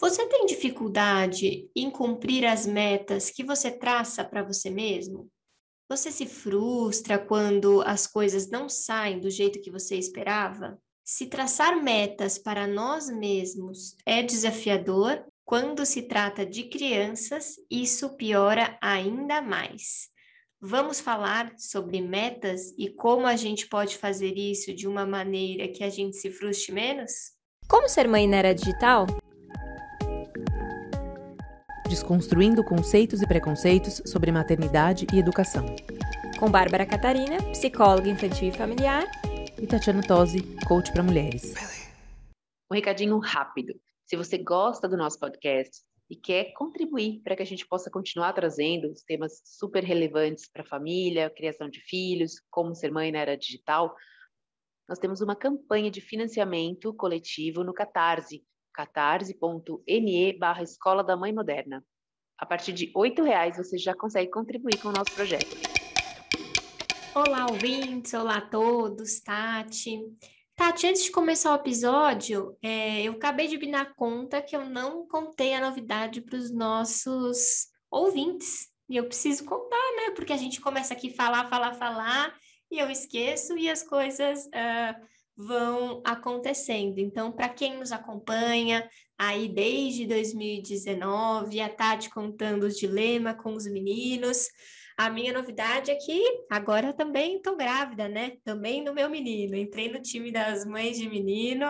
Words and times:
Você 0.00 0.26
tem 0.28 0.46
dificuldade 0.46 1.68
em 1.74 1.90
cumprir 1.90 2.46
as 2.46 2.64
metas 2.64 3.30
que 3.30 3.42
você 3.42 3.68
traça 3.68 4.24
para 4.24 4.44
você 4.44 4.70
mesmo? 4.70 5.28
Você 5.88 6.12
se 6.12 6.24
frustra 6.24 7.18
quando 7.18 7.82
as 7.82 8.06
coisas 8.06 8.48
não 8.48 8.68
saem 8.68 9.18
do 9.18 9.28
jeito 9.28 9.60
que 9.60 9.72
você 9.72 9.96
esperava? 9.96 10.78
Se 11.04 11.26
traçar 11.26 11.82
metas 11.82 12.38
para 12.38 12.64
nós 12.64 13.10
mesmos 13.10 13.96
é 14.06 14.22
desafiador, 14.22 15.24
quando 15.44 15.84
se 15.84 16.02
trata 16.02 16.46
de 16.46 16.64
crianças, 16.64 17.54
isso 17.68 18.14
piora 18.16 18.78
ainda 18.80 19.42
mais. 19.42 20.10
Vamos 20.60 21.00
falar 21.00 21.52
sobre 21.56 22.00
metas 22.00 22.72
e 22.78 22.88
como 22.88 23.26
a 23.26 23.34
gente 23.34 23.66
pode 23.66 23.96
fazer 23.96 24.36
isso 24.36 24.72
de 24.72 24.86
uma 24.86 25.04
maneira 25.04 25.66
que 25.66 25.82
a 25.82 25.90
gente 25.90 26.18
se 26.18 26.30
frustre 26.30 26.72
menos? 26.72 27.10
Como 27.68 27.88
ser 27.88 28.06
mãe 28.06 28.28
na 28.28 28.36
era 28.36 28.54
digital? 28.54 29.06
Desconstruindo 31.88 32.62
conceitos 32.62 33.22
e 33.22 33.26
preconceitos 33.26 34.02
sobre 34.04 34.30
maternidade 34.30 35.06
e 35.10 35.18
educação. 35.18 35.64
Com 36.38 36.50
Bárbara 36.50 36.84
Catarina, 36.84 37.38
psicóloga 37.50 38.10
infantil 38.10 38.50
e 38.50 38.52
familiar, 38.52 39.04
e 39.58 39.66
Tatiana 39.66 40.02
Tosi, 40.06 40.42
coach 40.66 40.92
para 40.92 41.02
mulheres. 41.02 41.54
Um 42.70 42.74
recadinho 42.74 43.18
rápido. 43.18 43.72
Se 44.04 44.16
você 44.16 44.36
gosta 44.36 44.86
do 44.86 44.98
nosso 44.98 45.18
podcast 45.18 45.82
e 46.10 46.14
quer 46.14 46.52
contribuir 46.52 47.22
para 47.22 47.34
que 47.34 47.42
a 47.42 47.46
gente 47.46 47.66
possa 47.66 47.90
continuar 47.90 48.34
trazendo 48.34 48.90
os 48.90 49.02
temas 49.02 49.40
super 49.42 49.82
relevantes 49.82 50.46
para 50.46 50.62
a 50.62 50.68
família, 50.68 51.30
criação 51.30 51.70
de 51.70 51.80
filhos, 51.80 52.34
como 52.50 52.74
ser 52.74 52.92
mãe 52.92 53.10
na 53.10 53.20
era 53.20 53.34
digital, 53.34 53.96
nós 54.86 54.98
temos 54.98 55.22
uma 55.22 55.34
campanha 55.34 55.90
de 55.90 56.02
financiamento 56.02 56.92
coletivo 56.92 57.64
no 57.64 57.72
Catarse, 57.72 58.44
catarse.me 58.78 60.32
barra 60.38 60.62
Escola 60.62 61.02
da 61.02 61.16
Mãe 61.16 61.32
Moderna. 61.32 61.84
A 62.38 62.46
partir 62.46 62.72
de 62.72 62.92
R$ 62.94 63.22
reais 63.24 63.56
você 63.56 63.76
já 63.76 63.92
consegue 63.92 64.30
contribuir 64.30 64.80
com 64.80 64.90
o 64.90 64.92
nosso 64.92 65.10
projeto. 65.10 65.56
Olá, 67.12 67.46
ouvintes, 67.50 68.14
olá 68.14 68.36
a 68.36 68.40
todos, 68.48 69.18
Tati. 69.20 70.00
Tati, 70.54 70.86
antes 70.86 71.02
de 71.02 71.10
começar 71.10 71.52
o 71.52 71.56
episódio, 71.56 72.56
é, 72.62 73.02
eu 73.02 73.14
acabei 73.14 73.48
de 73.48 73.58
me 73.58 73.68
dar 73.68 73.92
conta 73.96 74.40
que 74.40 74.54
eu 74.54 74.64
não 74.64 75.08
contei 75.08 75.54
a 75.54 75.60
novidade 75.60 76.20
para 76.20 76.36
os 76.36 76.52
nossos 76.52 77.66
ouvintes. 77.90 78.68
E 78.88 78.96
eu 78.96 79.06
preciso 79.06 79.44
contar, 79.44 79.96
né? 79.96 80.12
Porque 80.14 80.32
a 80.32 80.36
gente 80.36 80.60
começa 80.60 80.94
aqui 80.94 81.10
falar, 81.10 81.48
falar, 81.48 81.74
falar, 81.74 82.32
e 82.70 82.78
eu 82.78 82.88
esqueço 82.88 83.58
e 83.58 83.68
as 83.68 83.82
coisas. 83.82 84.46
Uh, 84.46 85.17
vão 85.38 86.02
acontecendo. 86.04 86.98
Então, 86.98 87.30
para 87.30 87.48
quem 87.48 87.78
nos 87.78 87.92
acompanha 87.92 88.90
aí 89.16 89.48
desde 89.48 90.04
2019, 90.04 91.60
a 91.60 91.68
Tati 91.68 92.10
contando 92.10 92.64
os 92.64 92.76
dilemas 92.76 93.40
com 93.40 93.54
os 93.54 93.64
meninos, 93.66 94.48
a 94.96 95.08
minha 95.08 95.32
novidade 95.32 95.92
é 95.92 95.94
que 95.94 96.20
agora 96.50 96.92
também 96.92 97.36
estou 97.36 97.56
grávida, 97.56 98.08
né? 98.08 98.32
Também 98.42 98.82
no 98.82 98.92
meu 98.92 99.08
menino. 99.08 99.54
Entrei 99.54 99.88
no 99.88 100.02
time 100.02 100.32
das 100.32 100.64
mães 100.64 100.98
de 100.98 101.08
menino, 101.08 101.66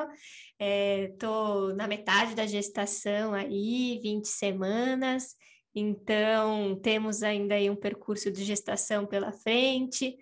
estou 0.58 1.70
é, 1.70 1.74
na 1.74 1.86
metade 1.86 2.34
da 2.34 2.46
gestação 2.46 3.34
aí, 3.34 4.00
20 4.02 4.27
semanas. 4.28 5.36
Então, 5.74 6.80
temos 6.80 7.22
ainda 7.22 7.55
aí 7.55 7.69
um 7.69 7.77
percurso 7.77 8.30
de 8.30 8.42
gestação 8.44 9.05
pela 9.06 9.30
frente. 9.30 10.16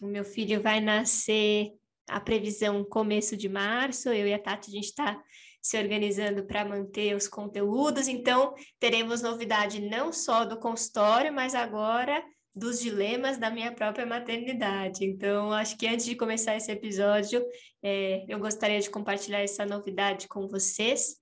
O 0.00 0.06
meu 0.06 0.24
filho 0.24 0.62
vai 0.62 0.80
nascer 0.80 1.72
a 2.08 2.20
previsão 2.20 2.84
começo 2.84 3.36
de 3.36 3.48
março, 3.48 4.08
eu 4.10 4.26
e 4.26 4.34
a 4.34 4.38
Tati, 4.38 4.70
a 4.70 4.74
gente 4.74 4.84
está 4.84 5.22
se 5.60 5.78
organizando 5.78 6.44
para 6.44 6.64
manter 6.64 7.16
os 7.16 7.26
conteúdos, 7.26 8.06
então 8.06 8.54
teremos 8.78 9.22
novidade 9.22 9.80
não 9.80 10.12
só 10.12 10.44
do 10.44 10.58
consultório, 10.58 11.32
mas 11.32 11.54
agora 11.54 12.22
dos 12.54 12.80
dilemas 12.80 13.36
da 13.38 13.50
minha 13.50 13.72
própria 13.72 14.06
maternidade. 14.06 15.04
Então, 15.04 15.50
acho 15.52 15.76
que 15.76 15.88
antes 15.88 16.04
de 16.06 16.14
começar 16.14 16.54
esse 16.54 16.70
episódio, 16.70 17.44
é, 17.82 18.24
eu 18.28 18.38
gostaria 18.38 18.78
de 18.78 18.90
compartilhar 18.90 19.40
essa 19.40 19.66
novidade 19.66 20.28
com 20.28 20.46
vocês, 20.46 21.16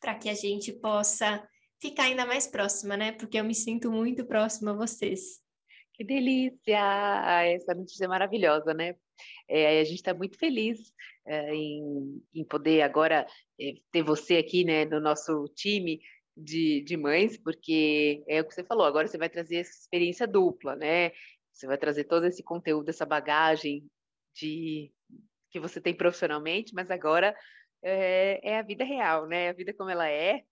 para 0.00 0.14
que 0.14 0.28
a 0.28 0.34
gente 0.34 0.72
possa 0.72 1.42
ficar 1.80 2.04
ainda 2.04 2.24
mais 2.24 2.46
próxima, 2.46 2.96
né? 2.96 3.12
Porque 3.12 3.38
eu 3.38 3.44
me 3.44 3.54
sinto 3.54 3.90
muito 3.90 4.24
próxima 4.24 4.70
a 4.70 4.74
vocês. 4.74 5.40
Que 5.94 6.04
delícia! 6.04 7.42
Essa 7.44 7.74
notícia 7.74 8.04
é 8.04 8.08
maravilhosa, 8.08 8.72
né? 8.72 8.94
É, 9.48 9.80
a 9.80 9.84
gente 9.84 9.96
está 9.96 10.14
muito 10.14 10.38
feliz 10.38 10.92
é, 11.26 11.54
em, 11.54 12.22
em, 12.34 12.44
poder 12.44 12.82
agora 12.82 13.26
é, 13.60 13.74
ter 13.90 14.02
você 14.02 14.36
aqui 14.36 14.64
né, 14.64 14.84
no 14.84 15.00
nosso 15.00 15.44
time 15.54 16.00
de, 16.36 16.82
de 16.82 16.96
mães, 16.96 17.36
porque 17.36 18.24
é 18.26 18.40
o 18.40 18.44
que 18.44 18.54
você 18.54 18.64
falou, 18.64 18.86
agora 18.86 19.06
você 19.06 19.18
vai 19.18 19.28
trazer 19.28 19.56
essa 19.56 19.80
experiência 19.80 20.26
dupla, 20.26 20.74
né? 20.76 21.12
Você 21.52 21.66
vai 21.66 21.76
trazer 21.76 22.04
todo 22.04 22.24
esse 22.24 22.42
conteúdo, 22.42 22.88
essa 22.88 23.04
bagagem 23.04 23.84
de 24.34 24.90
que 25.50 25.60
você 25.60 25.80
tem 25.80 25.94
profissionalmente, 25.94 26.74
mas 26.74 26.90
agora 26.90 27.36
é, 27.82 28.40
é 28.42 28.58
a 28.58 28.62
vida 28.62 28.84
real, 28.84 29.26
né? 29.26 29.50
A 29.50 29.52
vida 29.52 29.74
como 29.74 29.90
ela 29.90 30.08
é, 30.08 30.42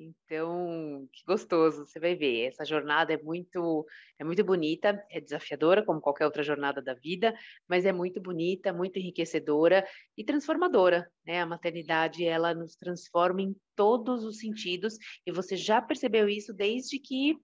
então, 0.00 1.08
que 1.12 1.24
gostoso, 1.26 1.86
você 1.86 1.98
vai 1.98 2.14
ver. 2.14 2.46
Essa 2.46 2.64
jornada 2.64 3.12
é 3.12 3.22
muito, 3.22 3.86
é 4.18 4.24
muito 4.24 4.44
bonita, 4.44 5.04
é 5.10 5.20
desafiadora, 5.20 5.84
como 5.84 6.00
qualquer 6.00 6.24
outra 6.24 6.42
jornada 6.42 6.80
da 6.80 6.94
vida, 6.94 7.34
mas 7.68 7.84
é 7.84 7.92
muito 7.92 8.20
bonita, 8.20 8.72
muito 8.72 8.98
enriquecedora 8.98 9.86
e 10.16 10.24
transformadora. 10.24 11.10
Né? 11.26 11.40
A 11.40 11.46
maternidade, 11.46 12.24
ela 12.24 12.54
nos 12.54 12.76
transforma 12.76 13.42
em 13.42 13.56
todos 13.74 14.24
os 14.24 14.38
sentidos, 14.38 14.96
e 15.26 15.32
você 15.32 15.56
já 15.56 15.82
percebeu 15.82 16.28
isso 16.28 16.52
desde 16.52 16.98
que 16.98 17.36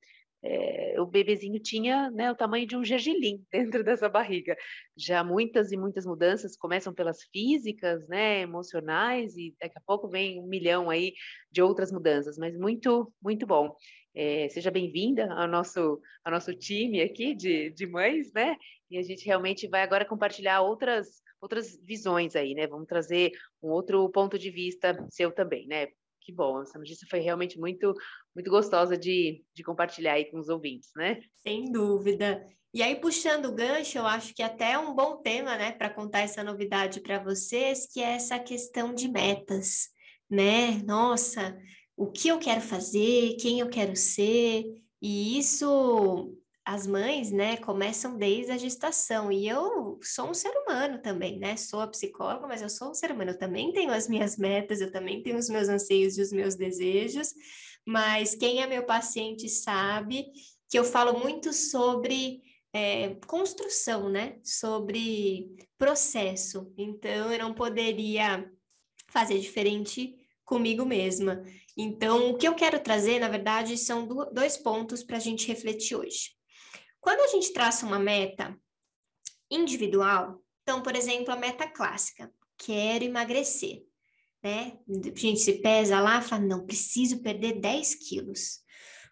é, 0.44 1.00
o 1.00 1.06
bebezinho 1.06 1.58
tinha 1.58 2.10
né, 2.10 2.30
o 2.30 2.36
tamanho 2.36 2.66
de 2.66 2.76
um 2.76 2.84
gergelim 2.84 3.42
dentro 3.50 3.82
dessa 3.82 4.08
barriga. 4.08 4.54
Já 4.94 5.24
muitas 5.24 5.72
e 5.72 5.76
muitas 5.76 6.04
mudanças 6.04 6.54
começam 6.56 6.92
pelas 6.92 7.22
físicas, 7.32 8.06
né, 8.06 8.42
emocionais, 8.42 9.36
e 9.36 9.54
daqui 9.58 9.78
a 9.78 9.82
pouco 9.86 10.06
vem 10.08 10.38
um 10.38 10.46
milhão 10.46 10.90
aí 10.90 11.14
de 11.50 11.62
outras 11.62 11.90
mudanças, 11.90 12.36
mas 12.36 12.54
muito, 12.56 13.10
muito 13.22 13.46
bom. 13.46 13.74
É, 14.14 14.48
seja 14.50 14.70
bem-vinda 14.70 15.32
ao 15.32 15.48
nosso, 15.48 16.00
ao 16.22 16.30
nosso 16.30 16.54
time 16.54 17.00
aqui 17.00 17.34
de, 17.34 17.70
de 17.70 17.86
mães, 17.86 18.32
né? 18.32 18.56
E 18.88 18.96
a 18.96 19.02
gente 19.02 19.24
realmente 19.24 19.66
vai 19.66 19.82
agora 19.82 20.04
compartilhar 20.04 20.60
outras, 20.60 21.20
outras 21.40 21.76
visões 21.82 22.36
aí, 22.36 22.54
né? 22.54 22.66
Vamos 22.68 22.86
trazer 22.86 23.32
um 23.60 23.70
outro 23.70 24.08
ponto 24.10 24.38
de 24.38 24.50
vista 24.50 25.04
seu 25.10 25.32
também, 25.32 25.66
né? 25.66 25.88
Que 26.24 26.32
bom, 26.32 26.62
essa 26.62 26.78
notícia 26.78 27.06
foi 27.08 27.20
realmente 27.20 27.58
muito, 27.58 27.94
muito 28.34 28.50
gostosa 28.50 28.96
de, 28.96 29.44
de 29.54 29.62
compartilhar 29.62 30.14
aí 30.14 30.24
com 30.24 30.38
os 30.38 30.48
ouvintes, 30.48 30.90
né? 30.96 31.20
Sem 31.46 31.70
dúvida. 31.70 32.44
E 32.72 32.82
aí, 32.82 32.96
puxando 32.96 33.46
o 33.46 33.54
gancho, 33.54 33.98
eu 33.98 34.06
acho 34.06 34.34
que 34.34 34.42
até 34.42 34.72
é 34.72 34.78
um 34.78 34.94
bom 34.94 35.18
tema, 35.18 35.56
né, 35.56 35.70
para 35.70 35.88
contar 35.88 36.20
essa 36.20 36.42
novidade 36.42 37.00
para 37.00 37.22
vocês, 37.22 37.86
que 37.86 38.00
é 38.00 38.14
essa 38.14 38.36
questão 38.38 38.92
de 38.92 39.06
metas, 39.06 39.90
né? 40.28 40.82
Nossa, 40.84 41.56
o 41.96 42.10
que 42.10 42.28
eu 42.28 42.38
quero 42.38 42.60
fazer, 42.60 43.36
quem 43.36 43.60
eu 43.60 43.68
quero 43.68 43.94
ser, 43.94 44.64
e 45.00 45.38
isso 45.38 46.36
as 46.64 46.86
mães, 46.86 47.30
né, 47.30 47.58
começam 47.58 48.16
desde 48.16 48.50
a 48.50 48.56
gestação. 48.56 49.30
E 49.30 49.46
eu 49.46 49.98
sou 50.02 50.30
um 50.30 50.34
ser 50.34 50.50
humano 50.50 50.98
também, 50.98 51.38
né? 51.38 51.56
Sou 51.56 51.80
a 51.80 51.86
psicóloga, 51.86 52.46
mas 52.46 52.62
eu 52.62 52.70
sou 52.70 52.90
um 52.90 52.94
ser 52.94 53.12
humano. 53.12 53.32
Eu 53.32 53.38
também 53.38 53.70
tenho 53.72 53.92
as 53.92 54.08
minhas 54.08 54.38
metas, 54.38 54.80
eu 54.80 54.90
também 54.90 55.22
tenho 55.22 55.36
os 55.36 55.50
meus 55.50 55.68
anseios 55.68 56.16
e 56.16 56.22
os 56.22 56.32
meus 56.32 56.54
desejos. 56.54 57.34
Mas 57.86 58.34
quem 58.34 58.62
é 58.62 58.66
meu 58.66 58.84
paciente 58.84 59.46
sabe 59.48 60.26
que 60.70 60.78
eu 60.78 60.84
falo 60.84 61.18
muito 61.18 61.52
sobre 61.52 62.40
é, 62.72 63.14
construção, 63.26 64.08
né? 64.08 64.38
Sobre 64.42 65.54
processo. 65.76 66.72
Então, 66.78 67.30
eu 67.30 67.38
não 67.40 67.52
poderia 67.52 68.50
fazer 69.08 69.38
diferente 69.38 70.16
comigo 70.46 70.86
mesma. 70.86 71.44
Então, 71.76 72.30
o 72.30 72.38
que 72.38 72.48
eu 72.48 72.54
quero 72.54 72.80
trazer, 72.80 73.18
na 73.18 73.28
verdade, 73.28 73.76
são 73.76 74.08
dois 74.32 74.56
pontos 74.56 75.02
para 75.02 75.18
a 75.18 75.20
gente 75.20 75.46
refletir 75.46 75.94
hoje. 75.94 76.34
Quando 77.04 77.20
a 77.20 77.26
gente 77.26 77.52
traça 77.52 77.84
uma 77.84 77.98
meta 77.98 78.58
individual, 79.50 80.42
então, 80.62 80.82
por 80.82 80.96
exemplo, 80.96 81.34
a 81.34 81.36
meta 81.36 81.68
clássica, 81.68 82.32
quero 82.56 83.04
emagrecer, 83.04 83.82
né? 84.42 84.78
A 84.88 85.18
gente 85.18 85.40
se 85.40 85.60
pesa 85.60 86.00
lá, 86.00 86.22
fala, 86.22 86.40
não, 86.40 86.64
preciso 86.64 87.20
perder 87.20 87.60
10 87.60 87.96
quilos. 87.96 88.60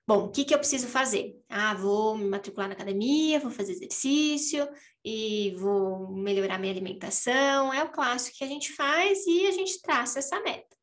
Bom, 0.06 0.24
o 0.24 0.30
que, 0.30 0.42
que 0.46 0.54
eu 0.54 0.58
preciso 0.58 0.88
fazer? 0.88 1.38
Ah, 1.50 1.74
vou 1.74 2.16
me 2.16 2.24
matricular 2.24 2.66
na 2.66 2.74
academia, 2.74 3.38
vou 3.38 3.50
fazer 3.50 3.72
exercício 3.72 4.66
e 5.04 5.54
vou 5.58 6.16
melhorar 6.16 6.58
minha 6.58 6.72
alimentação. 6.72 7.74
É 7.74 7.84
o 7.84 7.92
clássico 7.92 8.38
que 8.38 8.44
a 8.44 8.48
gente 8.48 8.72
faz 8.72 9.26
e 9.26 9.46
a 9.46 9.50
gente 9.50 9.82
traça 9.82 10.18
essa 10.18 10.40
meta. 10.40 10.74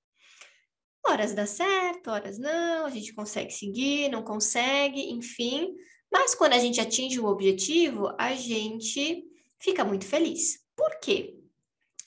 Horas 1.03 1.33
dá 1.33 1.47
certo, 1.47 2.11
horas 2.11 2.37
não, 2.37 2.85
a 2.85 2.89
gente 2.91 3.15
consegue 3.15 3.51
seguir, 3.51 4.09
não 4.09 4.21
consegue, 4.21 5.09
enfim, 5.09 5.73
mas 6.11 6.33
quando 6.35 6.53
a 6.53 6.59
gente 6.59 6.81
atinge 6.81 7.19
o 7.19 7.25
objetivo, 7.25 8.13
a 8.17 8.33
gente 8.33 9.25
fica 9.59 9.83
muito 9.85 10.05
feliz. 10.05 10.63
Por 10.75 10.99
quê? 10.99 11.35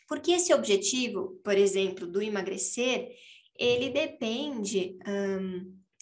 Porque 0.08 0.32
esse 0.32 0.52
objetivo, 0.52 1.40
por 1.44 1.56
exemplo, 1.56 2.06
do 2.06 2.20
emagrecer, 2.20 3.10
ele 3.56 3.90
depende 3.90 4.96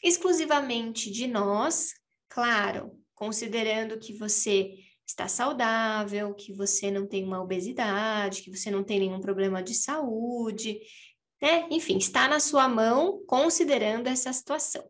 exclusivamente 0.03 1.11
de 1.11 1.27
nós, 1.27 1.95
claro, 2.29 2.99
considerando 3.15 3.99
que 3.99 4.15
você 4.15 4.75
está 5.07 5.29
saudável, 5.29 6.33
que 6.35 6.53
você 6.53 6.91
não 6.91 7.07
tem 7.07 7.25
uma 7.25 7.43
obesidade, 7.43 8.43
que 8.43 8.51
você 8.57 8.71
não 8.71 8.83
tem 8.83 9.01
nenhum 9.01 9.21
problema 9.21 9.63
de 9.63 9.75
saúde, 9.75 10.81
né? 11.43 11.67
Enfim, 11.71 11.99
está 11.99 12.29
na 12.29 12.39
sua 12.39 12.69
mão 12.69 13.23
considerando 13.27 14.07
essa 14.07 14.33
situação. 14.33 14.89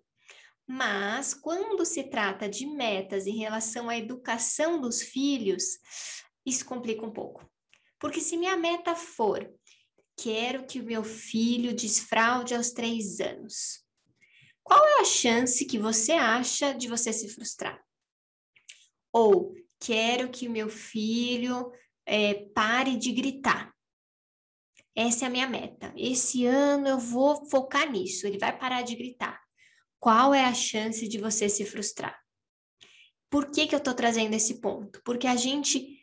Mas 0.73 1.35
quando 1.35 1.85
se 1.85 2.05
trata 2.05 2.49
de 2.49 2.65
metas 2.65 3.27
em 3.27 3.37
relação 3.37 3.89
à 3.89 3.99
educação 3.99 4.81
dos 4.81 5.03
filhos, 5.03 5.65
isso 6.47 6.65
complica 6.65 7.05
um 7.05 7.13
pouco. 7.13 7.45
Porque 7.99 8.21
se 8.21 8.37
minha 8.37 8.57
meta 8.57 8.95
for 8.95 9.53
quero 10.17 10.65
que 10.65 10.79
o 10.79 10.85
meu 10.85 11.03
filho 11.03 11.75
desfraude 11.75 12.55
aos 12.55 12.71
três 12.71 13.19
anos, 13.19 13.85
qual 14.63 14.81
é 14.87 15.01
a 15.01 15.05
chance 15.05 15.65
que 15.65 15.77
você 15.77 16.13
acha 16.13 16.73
de 16.73 16.87
você 16.87 17.13
se 17.13 17.29
frustrar? 17.35 17.85
Ou 19.13 19.53
quero 19.81 20.31
que 20.31 20.47
o 20.47 20.53
meu 20.53 20.69
filho 20.69 21.73
é, 22.07 22.45
pare 22.55 22.97
de 22.97 23.11
gritar. 23.11 23.75
Essa 24.95 25.25
é 25.25 25.27
a 25.27 25.31
minha 25.31 25.49
meta. 25.49 25.93
Esse 25.97 26.47
ano 26.47 26.87
eu 26.87 26.99
vou 27.01 27.45
focar 27.51 27.91
nisso. 27.91 28.25
Ele 28.25 28.39
vai 28.39 28.57
parar 28.57 28.83
de 28.83 28.95
gritar. 28.95 29.50
Qual 30.01 30.33
é 30.33 30.47
a 30.47 30.55
chance 30.55 31.07
de 31.07 31.19
você 31.19 31.47
se 31.47 31.63
frustrar? 31.67 32.19
Por 33.29 33.51
que, 33.51 33.67
que 33.67 33.75
eu 33.75 33.79
estou 33.79 33.93
trazendo 33.93 34.35
esse 34.35 34.59
ponto? 34.59 35.01
Porque 35.05 35.27
a 35.27 35.37
gente, 35.37 35.99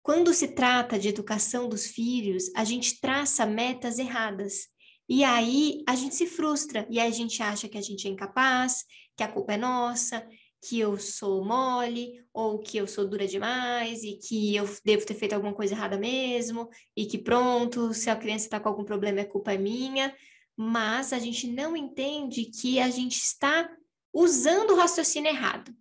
quando 0.00 0.32
se 0.32 0.48
trata 0.54 0.96
de 0.96 1.08
educação 1.08 1.68
dos 1.68 1.86
filhos, 1.86 2.44
a 2.54 2.62
gente 2.62 3.00
traça 3.00 3.44
metas 3.44 3.98
erradas. 3.98 4.68
E 5.08 5.24
aí 5.24 5.82
a 5.88 5.96
gente 5.96 6.14
se 6.14 6.26
frustra. 6.26 6.86
E 6.88 7.00
aí 7.00 7.08
a 7.08 7.14
gente 7.14 7.42
acha 7.42 7.68
que 7.68 7.76
a 7.76 7.82
gente 7.82 8.06
é 8.06 8.10
incapaz, 8.10 8.84
que 9.16 9.24
a 9.24 9.28
culpa 9.28 9.54
é 9.54 9.56
nossa, 9.56 10.24
que 10.64 10.78
eu 10.78 10.96
sou 10.96 11.44
mole, 11.44 12.24
ou 12.32 12.60
que 12.60 12.78
eu 12.78 12.86
sou 12.86 13.08
dura 13.08 13.26
demais, 13.26 14.04
e 14.04 14.16
que 14.18 14.54
eu 14.54 14.64
devo 14.84 15.04
ter 15.04 15.14
feito 15.14 15.32
alguma 15.32 15.52
coisa 15.52 15.74
errada 15.74 15.98
mesmo, 15.98 16.68
e 16.96 17.04
que 17.04 17.18
pronto, 17.18 17.92
se 17.92 18.08
a 18.08 18.14
criança 18.14 18.44
está 18.46 18.60
com 18.60 18.68
algum 18.68 18.84
problema, 18.84 19.20
a 19.20 19.28
culpa 19.28 19.52
é 19.52 19.58
minha. 19.58 20.14
Mas 20.56 21.12
a 21.12 21.18
gente 21.18 21.46
não 21.46 21.76
entende 21.76 22.44
que 22.46 22.78
a 22.80 22.90
gente 22.90 23.16
está 23.16 23.70
usando 24.12 24.72
o 24.72 24.76
raciocínio 24.76 25.30
errado. 25.30 25.72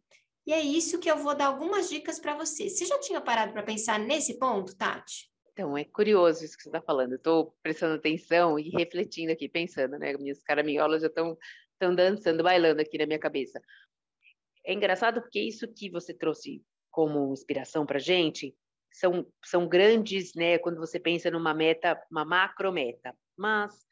E 0.46 0.54
é 0.54 0.62
isso 0.62 1.00
que 1.00 1.10
eu 1.10 1.18
vou 1.18 1.36
dar 1.36 1.48
algumas 1.48 1.90
dicas 1.90 2.20
para 2.20 2.36
você. 2.36 2.70
Você 2.70 2.86
já 2.86 3.00
tinha 3.00 3.22
parado 3.22 3.54
para 3.54 3.64
pensar 3.64 4.00
nesse 4.00 4.40
ponto, 4.40 4.76
Tati? 4.76 5.30
Então, 5.52 5.78
é 5.78 5.84
curioso 5.84 6.44
isso 6.44 6.58
que 6.58 6.64
você 6.64 6.70
está 6.70 6.82
falando. 6.82 7.16
Estou 7.16 7.56
prestando 7.62 7.96
atenção 7.96 8.58
e 8.58 8.70
refletindo 8.70 9.32
aqui, 9.32 9.48
pensando, 9.48 10.00
né? 10.00 10.14
Minhas 10.18 10.42
caraminholas 10.42 11.02
já 11.02 11.08
estão 11.08 11.38
dançando, 11.96 12.42
bailando 12.42 12.82
aqui 12.82 12.98
na 12.98 13.06
minha 13.06 13.20
cabeça. 13.20 13.62
É 14.66 14.74
engraçado 14.74 15.22
porque 15.22 15.40
isso 15.40 15.68
que 15.68 15.90
você 15.90 16.14
trouxe 16.14 16.64
como 16.90 17.32
inspiração 17.34 17.86
para 17.86 18.00
gente 18.00 18.56
são, 18.92 19.26
são 19.44 19.68
grandes, 19.68 20.34
né? 20.34 20.58
Quando 20.58 20.80
você 20.80 21.00
pensa 21.00 21.30
numa 21.30 21.54
meta, 21.54 22.02
uma 22.10 22.26
macro 22.26 22.72
meta. 22.72 23.16
Mas 23.38 23.86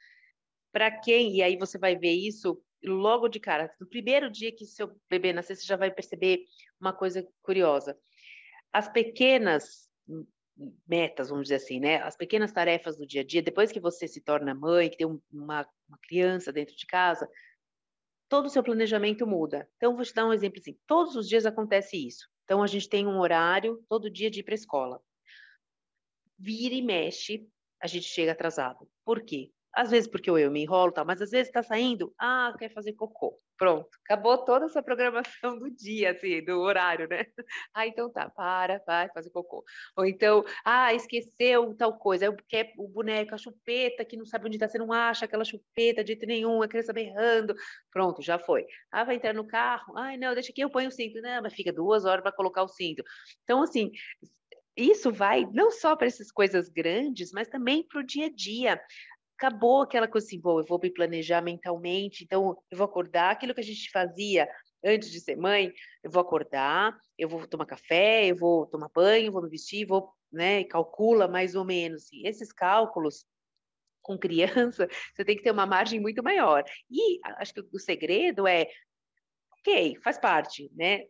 para 0.72 0.92
quem, 0.92 1.36
e 1.36 1.42
aí 1.42 1.58
você 1.58 1.78
vai 1.78 1.96
ver 1.96 2.14
isso 2.14 2.62
logo 2.84 3.28
de 3.28 3.40
cara, 3.40 3.74
no 3.80 3.88
primeiro 3.88 4.30
dia 4.30 4.56
que 4.56 4.66
seu 4.66 4.96
bebê 5.10 5.34
nascer, 5.34 5.56
você 5.56 5.66
já 5.66 5.76
vai 5.76 5.92
perceber 5.92 6.46
uma 6.80 6.94
coisa 6.94 7.28
curiosa. 7.42 7.98
As 8.72 8.88
pequenas 8.88 9.90
metas, 10.88 11.30
vamos 11.30 11.44
dizer 11.44 11.56
assim, 11.56 11.80
né? 11.80 11.98
As 11.98 12.16
pequenas 12.16 12.52
tarefas 12.52 12.98
do 12.98 13.06
dia 13.06 13.22
a 13.22 13.24
dia, 13.24 13.42
depois 13.42 13.72
que 13.72 13.80
você 13.80 14.08
se 14.08 14.22
torna 14.22 14.54
mãe, 14.54 14.90
que 14.90 14.98
tem 14.98 15.08
uma, 15.08 15.68
uma 15.88 15.98
criança 16.08 16.52
dentro 16.52 16.76
de 16.76 16.86
casa, 16.86 17.30
todo 18.28 18.46
o 18.46 18.50
seu 18.50 18.64
planejamento 18.64 19.26
muda. 19.26 19.70
Então, 19.78 19.96
vou 19.96 20.06
te 20.06 20.14
dar 20.14 20.26
um 20.26 20.34
exemplo 20.34 20.60
assim: 20.60 20.78
todos 20.86 21.16
os 21.16 21.28
dias 21.28 21.46
acontece 21.46 21.98
isso. 21.98 22.30
Então, 22.44 22.62
a 22.62 22.68
gente 22.68 22.90
tem 22.90 23.08
um 23.08 23.20
horário 23.20 23.84
todo 23.88 24.10
dia 24.10 24.30
de 24.30 24.42
ir 24.42 24.44
para 24.44 24.54
a 24.54 24.56
escola. 24.56 25.02
Vira 26.38 26.76
e 26.76 26.82
mexe, 26.82 27.48
a 27.82 27.88
gente 27.88 28.06
chega 28.06 28.32
atrasado. 28.32 28.90
Por 29.06 29.24
quê? 29.24 29.52
Às 29.74 29.92
vezes 29.92 30.10
porque 30.10 30.30
eu 30.30 30.52
me 30.52 30.64
enrolo, 30.64 30.92
tal, 30.92 31.06
mas 31.06 31.22
às 31.22 31.32
vezes 31.32 31.48
está 31.48 31.62
saindo, 31.62 32.14
ah, 32.20 32.54
quer 32.58 32.72
fazer 32.74 32.94
cocô. 32.94 33.40
Pronto, 33.58 33.90
acabou 34.06 34.38
toda 34.46 34.66
essa 34.66 34.82
programação 34.82 35.60
do 35.60 35.70
dia, 35.70 36.12
assim, 36.12 36.44
do 36.44 36.60
horário, 36.62 37.08
né? 37.10 37.26
Ah, 37.74 37.86
então 37.86 38.10
tá, 38.12 38.30
para, 38.30 38.82
vai 38.86 39.10
fazer 39.14 39.30
cocô. 39.32 39.64
Ou 39.98 40.06
então, 40.06 40.44
ah, 40.66 40.94
esqueceu 40.94 41.76
tal 41.76 41.98
coisa, 41.98 42.34
quer 42.48 42.72
o 42.78 42.88
boneco, 42.88 43.36
a 43.36 43.38
chupeta, 43.38 44.06
que 44.06 44.18
não 44.18 44.26
sabe 44.26 44.48
onde 44.48 44.56
está, 44.56 44.68
você 44.68 44.78
não 44.78 44.94
acha 44.94 45.26
aquela 45.26 45.44
chupeta 45.44 46.04
de 46.04 46.14
jeito 46.14 46.26
nenhum, 46.26 46.62
a 46.62 46.68
criança 46.68 46.94
berrando. 46.94 47.54
Pronto, 47.92 48.22
já 48.22 48.40
foi. 48.40 48.66
Ah, 48.92 49.04
vai 49.04 49.16
entrar 49.16 49.34
no 49.34 49.46
carro, 49.46 49.98
ai, 49.98 50.18
não, 50.18 50.34
deixa 50.34 50.52
aqui, 50.52 50.62
eu 50.62 50.70
ponho 50.70 50.88
o 50.88 50.92
cinto. 50.92 51.22
Não, 51.22 51.42
mas 51.44 51.54
fica 51.54 51.72
duas 51.74 52.06
horas 52.06 52.24
para 52.24 52.32
colocar 52.32 52.64
o 52.64 52.68
cinto. 52.68 53.04
Então, 53.44 53.62
assim, 53.64 53.92
isso 54.76 55.12
vai 55.12 55.46
não 55.52 55.72
só 55.72 55.96
para 55.96 56.08
essas 56.08 56.32
coisas 56.32 56.70
grandes, 56.70 57.32
mas 57.34 57.50
também 57.50 57.86
para 57.86 58.00
o 58.00 58.06
dia 58.06 58.28
a 58.28 58.30
dia 58.34 58.82
acabou 59.40 59.82
aquela 59.82 60.08
coisa 60.08 60.28
assim, 60.28 60.40
bom, 60.40 60.60
eu 60.60 60.66
vou 60.66 60.78
me 60.84 60.92
planejar 60.92 61.42
mentalmente, 61.42 62.26
então 62.26 62.58
eu 62.70 62.78
vou 62.78 62.86
acordar, 62.86 63.32
aquilo 63.32 63.54
que 63.54 63.62
a 63.62 63.64
gente 63.64 63.90
fazia 63.90 64.50
antes 64.84 65.10
de 65.10 65.22
ser 65.22 65.38
mãe, 65.38 65.72
eu 66.04 66.12
vou 66.12 66.22
acordar, 66.22 66.98
eu 67.18 67.30
vou 67.30 67.48
tomar 67.48 67.66
café, 67.66 68.28
eu 68.28 68.36
vou 68.36 68.66
tomar 68.68 68.90
banho, 68.94 69.32
vou 69.32 69.42
me 69.42 69.50
vestir, 69.50 69.86
vou, 69.86 70.14
né, 70.30 70.66
calcula 70.66 71.28
mais 71.28 71.56
ou 71.56 71.64
menos. 71.64 72.12
E 72.12 72.28
esses 72.28 72.52
cálculos 72.52 73.26
com 74.02 74.18
criança, 74.18 74.88
você 75.16 75.24
tem 75.24 75.38
que 75.38 75.44
ter 75.44 75.52
uma 75.52 75.66
margem 75.66 76.02
muito 76.02 76.22
maior. 76.22 76.64
E 76.92 77.20
acho 77.38 77.54
que 77.54 77.62
o 77.74 77.80
segredo 77.80 78.46
é, 78.46 78.68
ok, 79.60 79.98
faz 80.04 80.18
parte, 80.18 80.70
né? 80.74 81.06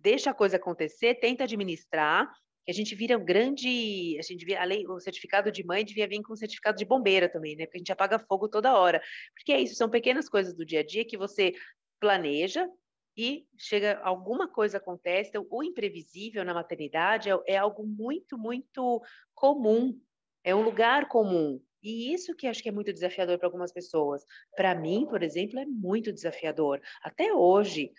Deixa 0.00 0.30
a 0.30 0.34
coisa 0.34 0.56
acontecer, 0.56 1.16
tenta 1.16 1.44
administrar, 1.44 2.30
que 2.66 2.72
a 2.72 2.74
gente 2.74 2.96
vira 2.96 3.16
um 3.16 3.24
grande, 3.24 4.16
a 4.18 4.22
gente 4.22 4.44
vira, 4.44 4.60
além, 4.60 4.86
o 4.88 4.98
certificado 4.98 5.52
de 5.52 5.64
mãe 5.64 5.84
devia 5.84 6.08
vir 6.08 6.20
com 6.20 6.32
o 6.32 6.36
certificado 6.36 6.76
de 6.76 6.84
bombeira 6.84 7.28
também, 7.28 7.54
né? 7.54 7.64
Porque 7.64 7.78
a 7.78 7.80
gente 7.80 7.92
apaga 7.92 8.18
fogo 8.18 8.48
toda 8.48 8.76
hora. 8.76 9.00
Porque 9.36 9.52
é 9.52 9.60
isso, 9.60 9.76
são 9.76 9.88
pequenas 9.88 10.28
coisas 10.28 10.52
do 10.52 10.66
dia 10.66 10.80
a 10.80 10.84
dia 10.84 11.04
que 11.04 11.16
você 11.16 11.54
planeja 12.00 12.68
e 13.16 13.46
chega 13.56 14.00
alguma 14.02 14.48
coisa 14.48 14.78
acontece, 14.78 15.30
então, 15.30 15.46
o 15.48 15.62
imprevisível 15.62 16.44
na 16.44 16.52
maternidade 16.52 17.30
é, 17.30 17.38
é 17.46 17.56
algo 17.56 17.86
muito, 17.86 18.36
muito 18.36 19.00
comum, 19.34 19.98
é 20.44 20.54
um 20.54 20.62
lugar 20.62 21.08
comum. 21.08 21.60
E 21.82 22.12
isso 22.12 22.34
que 22.34 22.48
acho 22.48 22.62
que 22.62 22.68
é 22.68 22.72
muito 22.72 22.92
desafiador 22.92 23.38
para 23.38 23.46
algumas 23.46 23.72
pessoas. 23.72 24.24
Para 24.56 24.74
mim, 24.74 25.06
por 25.08 25.22
exemplo, 25.22 25.58
é 25.58 25.64
muito 25.64 26.12
desafiador. 26.12 26.80
Até 27.00 27.32
hoje. 27.32 27.92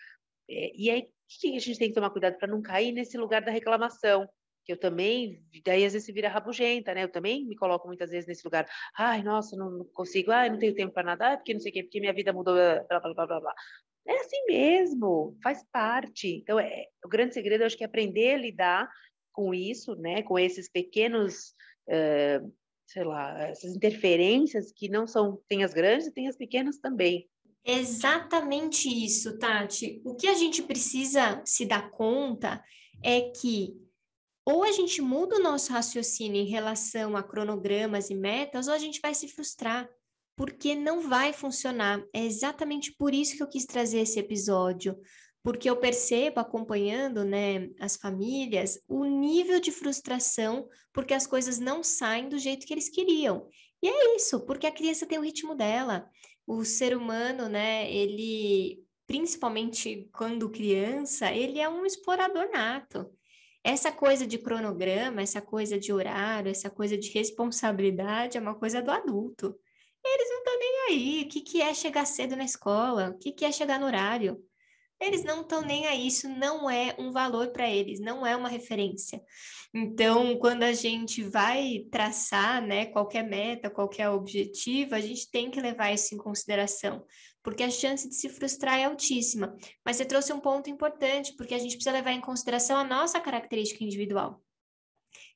É, 0.50 0.72
e 0.76 0.92
aí, 0.92 1.02
o 1.04 1.08
que 1.40 1.56
a 1.56 1.60
gente 1.60 1.80
tem 1.80 1.88
que 1.88 1.96
tomar 1.96 2.10
cuidado 2.10 2.38
para 2.38 2.50
não 2.50 2.62
cair 2.62 2.92
nesse 2.92 3.18
lugar 3.18 3.42
da 3.42 3.52
reclamação? 3.52 4.28
Que 4.68 4.74
eu 4.74 4.78
também, 4.78 5.42
daí 5.64 5.86
às 5.86 5.94
vezes 5.94 6.06
se 6.06 6.12
vira 6.12 6.28
rabugenta, 6.28 6.94
né? 6.94 7.06
Eu 7.06 7.12
também 7.12 7.46
me 7.46 7.56
coloco 7.56 7.88
muitas 7.88 8.10
vezes 8.10 8.28
nesse 8.28 8.44
lugar, 8.44 8.68
ai, 8.98 9.24
nossa, 9.24 9.56
não 9.56 9.86
consigo, 9.94 10.30
ai, 10.30 10.50
não 10.50 10.60
tenho 10.60 10.76
tempo 10.76 10.94
para 10.94 11.04
nada, 11.04 11.38
porque 11.38 11.54
não 11.54 11.62
sei 11.62 11.72
o 11.72 11.74
quê, 11.74 11.84
porque 11.84 12.02
minha 12.02 12.12
vida 12.12 12.34
mudou, 12.34 12.54
blá, 12.54 13.00
blá, 13.00 13.14
blá, 13.14 13.26
blá, 13.26 13.40
blá. 13.40 13.54
É 14.06 14.20
assim 14.20 14.46
mesmo, 14.46 15.38
faz 15.42 15.64
parte. 15.72 16.28
Então, 16.28 16.60
é, 16.60 16.88
o 17.04 17.08
grande 17.08 17.34
segredo, 17.34 17.62
eu 17.62 17.68
acho 17.68 17.78
que 17.78 17.84
é 17.84 17.88
aprender 17.88 18.34
a 18.34 18.38
lidar 18.38 18.92
com 19.32 19.54
isso, 19.54 19.96
né? 19.96 20.22
Com 20.22 20.38
esses 20.38 20.70
pequenos, 20.70 21.54
uh, 21.88 22.54
sei 22.86 23.04
lá, 23.06 23.48
essas 23.48 23.74
interferências 23.74 24.74
que 24.74 24.90
não 24.90 25.08
são, 25.08 25.42
tem 25.48 25.64
as 25.64 25.74
grandes 25.74 26.08
e 26.08 26.14
tem 26.14 26.28
as 26.28 26.36
pequenas 26.36 26.78
também. 26.78 27.30
Exatamente 27.64 28.90
isso, 28.90 29.38
Tati. 29.38 30.02
O 30.04 30.16
que 30.16 30.28
a 30.28 30.34
gente 30.34 30.62
precisa 30.62 31.42
se 31.46 31.66
dar 31.66 31.90
conta 31.90 32.62
é 33.02 33.22
que 33.22 33.87
ou 34.48 34.64
a 34.64 34.72
gente 34.72 35.02
muda 35.02 35.36
o 35.36 35.44
nosso 35.44 35.74
raciocínio 35.74 36.42
em 36.42 36.46
relação 36.46 37.18
a 37.18 37.22
cronogramas 37.22 38.10
e 38.10 38.16
metas, 38.16 38.70
ou 38.70 38.74
a 38.74 38.78
gente 38.78 39.02
vai 39.02 39.14
se 39.14 39.28
frustrar, 39.28 39.90
porque 40.38 40.74
não 40.74 41.02
vai 41.02 41.34
funcionar. 41.34 42.02
É 42.14 42.24
exatamente 42.24 42.94
por 42.94 43.14
isso 43.14 43.36
que 43.36 43.44
eu 43.44 43.50
quis 43.50 43.66
trazer 43.66 44.00
esse 44.00 44.18
episódio, 44.18 44.98
porque 45.44 45.70
eu 45.70 45.76
percebo 45.76 46.40
acompanhando, 46.40 47.26
né, 47.26 47.68
as 47.78 47.98
famílias, 47.98 48.80
o 48.88 49.04
nível 49.04 49.60
de 49.60 49.70
frustração 49.70 50.66
porque 50.94 51.14
as 51.14 51.28
coisas 51.28 51.60
não 51.60 51.84
saem 51.84 52.30
do 52.30 52.40
jeito 52.40 52.66
que 52.66 52.74
eles 52.74 52.88
queriam. 52.88 53.50
E 53.84 53.90
é 53.90 54.16
isso, 54.16 54.40
porque 54.46 54.66
a 54.66 54.72
criança 54.72 55.06
tem 55.06 55.20
o 55.20 55.24
ritmo 55.24 55.56
dela. 55.56 56.10
O 56.46 56.64
ser 56.64 56.96
humano, 56.96 57.50
né, 57.50 57.92
ele 57.94 58.82
principalmente 59.06 60.10
quando 60.14 60.50
criança, 60.50 61.34
ele 61.34 61.60
é 61.60 61.68
um 61.68 61.86
explorador 61.86 62.50
nato. 62.50 63.12
Essa 63.68 63.92
coisa 63.92 64.26
de 64.26 64.38
cronograma, 64.38 65.22
essa 65.22 65.42
coisa 65.42 65.78
de 65.78 65.92
horário, 65.92 66.50
essa 66.50 66.70
coisa 66.70 66.98
de 66.98 67.10
responsabilidade 67.10 68.38
é 68.38 68.40
uma 68.40 68.56
coisa 68.56 68.82
do 68.82 68.90
adulto. 68.90 69.60
Eles 70.06 70.30
não 70.30 70.38
estão 70.38 70.58
nem 70.58 70.80
aí. 70.88 71.24
O 71.26 71.28
que, 71.28 71.42
que 71.42 71.62
é 71.62 71.74
chegar 71.74 72.06
cedo 72.06 72.38
na 72.38 72.46
escola? 72.46 73.10
O 73.10 73.18
que, 73.18 73.34
que 73.34 73.44
é 73.44 73.52
chegar 73.52 73.78
no 73.78 73.86
horário? 73.86 74.42
eles 75.00 75.24
não 75.24 75.42
estão 75.42 75.62
nem 75.62 75.86
aí, 75.86 76.08
isso 76.08 76.28
não 76.28 76.70
é 76.70 76.96
um 76.98 77.12
valor 77.12 77.50
para 77.50 77.70
eles, 77.70 78.00
não 78.00 78.26
é 78.26 78.36
uma 78.36 78.50
referência. 78.50 79.22
Então, 79.74 80.38
quando 80.40 80.64
a 80.64 80.74
gente 80.74 81.22
vai 81.22 81.86
traçar, 81.92 82.66
né, 82.66 82.88
qualquer 82.88 83.24
meta, 83.24 83.70
qualquer 83.70 84.10
objetivo, 84.10 84.96
a 84.96 85.00
gente 85.00 85.30
tem 85.30 85.52
que 85.52 85.62
levar 85.62 85.94
isso 85.94 86.16
em 86.16 86.18
consideração, 86.18 87.06
porque 87.48 87.64
a 87.64 87.72
chance 87.72 88.10
de 88.10 88.14
se 88.14 88.28
frustrar 88.28 88.78
é 88.78 88.84
altíssima. 88.84 89.56
Mas 89.86 89.96
você 89.96 90.04
trouxe 90.04 90.34
um 90.34 90.40
ponto 90.40 90.70
importante, 90.70 91.34
porque 91.38 91.54
a 91.54 91.58
gente 91.58 91.76
precisa 91.76 91.94
levar 91.94 92.12
em 92.12 92.20
consideração 92.20 92.76
a 92.76 92.84
nossa 92.84 93.22
característica 93.22 93.86
individual. 93.86 94.44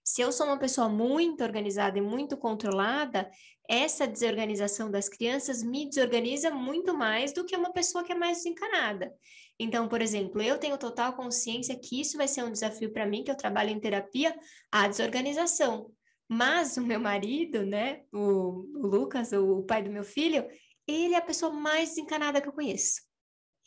Se 0.04 0.20
eu 0.20 0.30
sou 0.30 0.46
uma 0.46 0.60
pessoa 0.60 0.90
muito 0.90 1.42
organizada 1.42 1.98
e 1.98 2.02
muito 2.02 2.36
controlada, 2.36 3.32
essa 3.66 4.06
desorganização 4.06 4.92
das 4.92 5.08
crianças 5.08 5.64
me 5.64 5.88
desorganiza 5.88 6.52
muito 6.52 6.94
mais 6.94 7.32
do 7.32 7.46
que 7.46 7.56
uma 7.56 7.72
pessoa 7.72 8.04
que 8.04 8.12
é 8.12 8.16
mais 8.16 8.40
desencanada. 8.40 9.14
Então, 9.58 9.88
por 9.88 10.02
exemplo, 10.02 10.42
eu 10.42 10.58
tenho 10.58 10.78
total 10.78 11.14
consciência 11.14 11.80
que 11.80 12.02
isso 12.02 12.18
vai 12.18 12.28
ser 12.28 12.44
um 12.44 12.52
desafio 12.52 12.92
para 12.92 13.06
mim, 13.06 13.24
que 13.24 13.32
eu 13.32 13.38
trabalho 13.38 13.70
em 13.70 13.80
terapia, 13.80 14.38
a 14.70 14.86
desorganização. 14.86 15.90
Mas 16.28 16.76
o 16.76 16.82
meu 16.82 17.00
marido, 17.00 17.66
né, 17.66 18.02
o, 18.12 18.66
o 18.76 18.88
Lucas, 18.88 19.32
o 19.32 19.64
pai 19.64 19.82
do 19.82 19.92
meu 19.92 20.04
filho, 20.04 20.46
ele 20.88 21.14
é 21.14 21.18
a 21.18 21.22
pessoa 21.22 21.52
mais 21.52 21.90
desencanada 21.90 22.42
que 22.42 22.48
eu 22.48 22.54
conheço. 22.54 23.02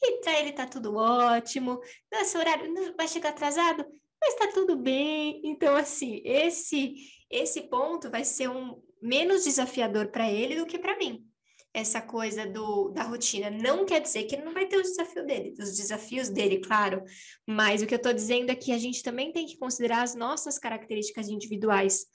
E 0.03 0.21
para 0.21 0.39
ele 0.41 0.53
tá 0.53 0.67
tudo 0.67 0.97
ótimo, 0.97 1.81
nosso 2.13 2.39
horário 2.39 2.95
vai 2.97 3.09
chegar 3.09 3.31
atrasado, 3.31 3.87
mas 4.21 4.35
tá 4.35 4.49
tudo 4.49 4.77
bem. 4.77 5.41
Então, 5.45 5.77
assim, 5.77 6.21
esse 6.25 6.95
esse 7.31 7.63
ponto 7.63 8.11
vai 8.11 8.25
ser 8.25 8.49
um 8.49 8.81
menos 9.03 9.45
desafiador 9.45 10.09
para 10.09 10.31
ele 10.31 10.57
do 10.57 10.67
que 10.67 10.79
para 10.79 10.97
mim 10.97 11.27
essa 11.75 12.01
coisa 12.01 12.47
do, 12.47 12.91
da 12.91 13.03
rotina. 13.03 13.51
Não 13.51 13.85
quer 13.85 14.01
dizer 14.01 14.23
que 14.25 14.37
ele 14.37 14.45
não 14.45 14.55
vai 14.55 14.67
ter 14.67 14.77
o 14.77 14.83
desafio 14.83 15.27
dele, 15.27 15.55
os 15.59 15.77
desafios 15.77 16.29
dele, 16.29 16.61
claro, 16.61 17.03
mas 17.45 17.83
o 17.83 17.87
que 17.87 17.93
eu 17.93 17.97
estou 17.97 18.15
dizendo 18.15 18.51
é 18.51 18.55
que 18.55 18.71
a 18.71 18.79
gente 18.79 19.03
também 19.03 19.33
tem 19.33 19.45
que 19.45 19.59
considerar 19.59 20.03
as 20.03 20.15
nossas 20.15 20.57
características 20.57 21.29
individuais. 21.29 22.07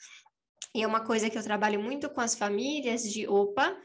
E 0.73 0.81
é 0.81 0.87
uma 0.87 1.03
coisa 1.03 1.29
que 1.29 1.37
eu 1.37 1.43
trabalho 1.43 1.81
muito 1.81 2.09
com 2.09 2.21
as 2.21 2.35
famílias 2.35 3.03
de, 3.03 3.27
opa, 3.27 3.77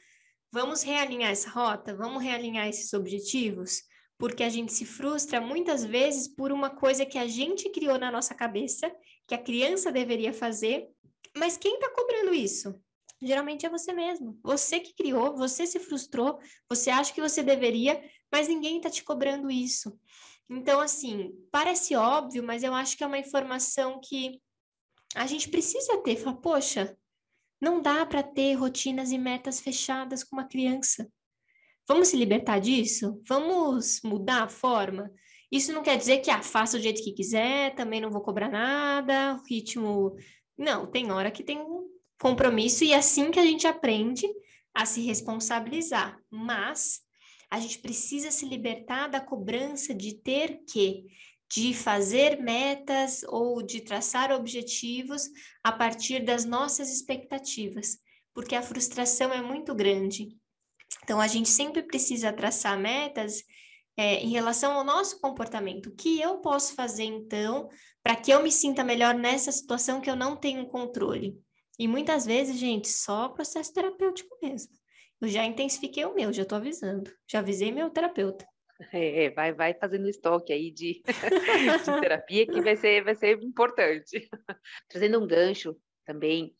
vamos 0.54 0.84
realinhar 0.84 1.32
essa 1.32 1.50
rota, 1.50 1.96
vamos 1.96 2.22
realinhar 2.22 2.68
esses 2.68 2.94
objetivos, 2.94 3.82
porque 4.16 4.44
a 4.44 4.48
gente 4.48 4.72
se 4.72 4.86
frustra 4.86 5.40
muitas 5.40 5.84
vezes 5.84 6.28
por 6.28 6.52
uma 6.52 6.70
coisa 6.70 7.04
que 7.04 7.18
a 7.18 7.26
gente 7.26 7.68
criou 7.70 7.98
na 7.98 8.08
nossa 8.08 8.36
cabeça, 8.36 8.88
que 9.26 9.34
a 9.34 9.42
criança 9.42 9.90
deveria 9.90 10.32
fazer, 10.32 10.88
mas 11.36 11.56
quem 11.56 11.74
está 11.74 11.90
cobrando 11.90 12.32
isso? 12.32 12.72
geralmente 13.20 13.64
é 13.64 13.70
você 13.70 13.90
mesmo. 13.92 14.38
Você 14.42 14.78
que 14.78 14.92
criou, 14.94 15.34
você 15.34 15.66
se 15.66 15.80
frustrou, 15.80 16.38
você 16.68 16.90
acha 16.90 17.12
que 17.12 17.22
você 17.22 17.42
deveria, 17.42 17.98
mas 18.30 18.48
ninguém 18.48 18.76
está 18.76 18.90
te 18.90 19.02
cobrando 19.02 19.50
isso. 19.50 19.98
Então, 20.50 20.78
assim, 20.78 21.32
parece 21.50 21.96
óbvio, 21.96 22.42
mas 22.42 22.62
eu 22.62 22.74
acho 22.74 22.98
que 22.98 23.02
é 23.02 23.06
uma 23.06 23.18
informação 23.18 23.98
que 23.98 24.42
a 25.14 25.26
gente 25.26 25.48
precisa 25.48 25.96
ter. 26.02 26.16
Fala, 26.16 26.36
poxa, 26.36 26.94
não 27.64 27.80
dá 27.80 28.04
para 28.04 28.22
ter 28.22 28.54
rotinas 28.54 29.10
e 29.10 29.16
metas 29.16 29.58
fechadas 29.58 30.22
com 30.22 30.36
uma 30.36 30.46
criança. 30.46 31.08
Vamos 31.88 32.08
se 32.08 32.16
libertar 32.16 32.60
disso? 32.60 33.22
Vamos 33.26 34.00
mudar 34.04 34.42
a 34.42 34.48
forma? 34.48 35.10
Isso 35.50 35.72
não 35.72 35.82
quer 35.82 35.96
dizer 35.96 36.18
que 36.18 36.30
ah, 36.30 36.42
faça 36.42 36.76
do 36.76 36.82
jeito 36.82 37.02
que 37.02 37.12
quiser, 37.12 37.74
também 37.74 38.00
não 38.00 38.10
vou 38.10 38.20
cobrar 38.20 38.50
nada, 38.50 39.34
o 39.34 39.46
ritmo. 39.48 40.14
Não, 40.58 40.86
tem 40.86 41.10
hora 41.10 41.30
que 41.30 41.42
tem 41.42 41.64
compromisso 42.20 42.84
e 42.84 42.92
é 42.92 42.96
assim 42.96 43.30
que 43.30 43.40
a 43.40 43.44
gente 43.44 43.66
aprende 43.66 44.26
a 44.74 44.84
se 44.84 45.00
responsabilizar. 45.00 46.20
Mas 46.30 47.00
a 47.50 47.58
gente 47.58 47.78
precisa 47.78 48.30
se 48.30 48.46
libertar 48.46 49.08
da 49.08 49.20
cobrança 49.20 49.94
de 49.94 50.14
ter 50.14 50.62
que, 50.68 51.06
de 51.54 51.72
fazer 51.72 52.42
metas 52.42 53.22
ou 53.28 53.62
de 53.62 53.80
traçar 53.80 54.32
objetivos 54.32 55.30
a 55.62 55.70
partir 55.70 56.24
das 56.24 56.44
nossas 56.44 56.90
expectativas, 56.90 57.96
porque 58.34 58.56
a 58.56 58.62
frustração 58.62 59.32
é 59.32 59.40
muito 59.40 59.72
grande. 59.72 60.36
Então, 61.04 61.20
a 61.20 61.28
gente 61.28 61.48
sempre 61.48 61.84
precisa 61.84 62.32
traçar 62.32 62.76
metas 62.76 63.44
é, 63.96 64.16
em 64.16 64.30
relação 64.30 64.72
ao 64.72 64.82
nosso 64.82 65.20
comportamento. 65.20 65.90
O 65.90 65.94
que 65.94 66.20
eu 66.20 66.38
posso 66.38 66.74
fazer, 66.74 67.04
então, 67.04 67.68
para 68.02 68.16
que 68.16 68.32
eu 68.32 68.42
me 68.42 68.50
sinta 68.50 68.82
melhor 68.82 69.14
nessa 69.14 69.52
situação 69.52 70.00
que 70.00 70.10
eu 70.10 70.16
não 70.16 70.36
tenho 70.36 70.66
controle? 70.66 71.38
E 71.78 71.86
muitas 71.86 72.26
vezes, 72.26 72.58
gente, 72.58 72.88
só 72.88 73.28
processo 73.28 73.72
terapêutico 73.72 74.36
mesmo. 74.42 74.72
Eu 75.20 75.28
já 75.28 75.44
intensifiquei 75.44 76.04
o 76.04 76.14
meu, 76.14 76.32
já 76.32 76.42
estou 76.42 76.58
avisando. 76.58 77.12
Já 77.30 77.38
avisei 77.38 77.70
meu 77.70 77.90
terapeuta. 77.90 78.44
É, 78.92 79.30
vai, 79.30 79.52
vai 79.52 79.74
fazendo 79.74 80.08
estoque 80.08 80.52
aí 80.52 80.70
de, 80.70 81.02
de 81.84 82.00
terapia 82.00 82.46
que 82.46 82.60
vai 82.60 82.76
ser, 82.76 83.04
vai 83.04 83.14
ser 83.14 83.40
importante. 83.42 84.28
Trazendo 84.88 85.22
um 85.22 85.26
gancho 85.26 85.76
também, 86.04 86.54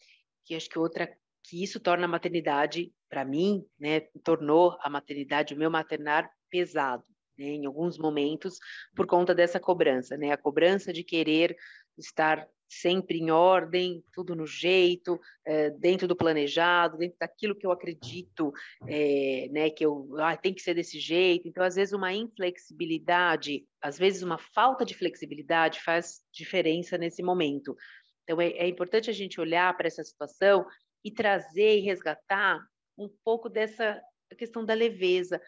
que 0.44 0.54
acho 0.54 0.68
que 0.68 0.78
outra 0.78 1.08
que 1.42 1.62
isso 1.62 1.78
torna 1.78 2.06
a 2.06 2.08
maternidade, 2.08 2.92
para 3.08 3.24
mim, 3.24 3.64
né, 3.78 4.00
tornou 4.24 4.76
a 4.80 4.88
maternidade, 4.88 5.54
o 5.54 5.58
meu 5.58 5.70
maternar 5.70 6.30
pesado, 6.48 7.04
né, 7.38 7.46
em 7.46 7.66
alguns 7.66 7.98
momentos, 7.98 8.58
por 8.96 9.06
conta 9.06 9.34
dessa 9.34 9.60
cobrança, 9.60 10.16
né, 10.16 10.32
a 10.32 10.38
cobrança 10.38 10.92
de 10.92 11.04
querer 11.04 11.54
estar 11.98 12.48
sempre 12.80 13.18
em 13.18 13.30
ordem, 13.30 14.04
tudo 14.12 14.34
no 14.34 14.46
jeito, 14.46 15.20
é, 15.44 15.70
dentro 15.70 16.06
do 16.08 16.16
planejado, 16.16 16.98
dentro 16.98 17.16
daquilo 17.18 17.54
que 17.54 17.66
eu 17.66 17.72
acredito, 17.72 18.52
é, 18.86 19.48
né, 19.50 19.70
que 19.70 19.84
eu 19.84 20.08
ah, 20.18 20.36
tem 20.36 20.54
que 20.54 20.62
ser 20.62 20.74
desse 20.74 20.98
jeito. 20.98 21.48
Então, 21.48 21.64
às 21.64 21.74
vezes, 21.74 21.92
uma 21.92 22.12
inflexibilidade, 22.12 23.66
às 23.80 23.98
vezes, 23.98 24.22
uma 24.22 24.38
falta 24.38 24.84
de 24.84 24.94
flexibilidade 24.94 25.80
faz 25.82 26.20
diferença 26.32 26.98
nesse 26.98 27.22
momento. 27.22 27.76
Então, 28.22 28.40
é, 28.40 28.48
é 28.50 28.68
importante 28.68 29.10
a 29.10 29.14
gente 29.14 29.40
olhar 29.40 29.76
para 29.76 29.86
essa 29.86 30.02
situação 30.02 30.66
e 31.04 31.10
trazer 31.10 31.78
e 31.78 31.82
resgatar 31.82 32.58
um 32.96 33.08
pouco 33.24 33.48
dessa 33.48 34.00
questão 34.38 34.64
da 34.64 34.74
leveza. 34.74 35.40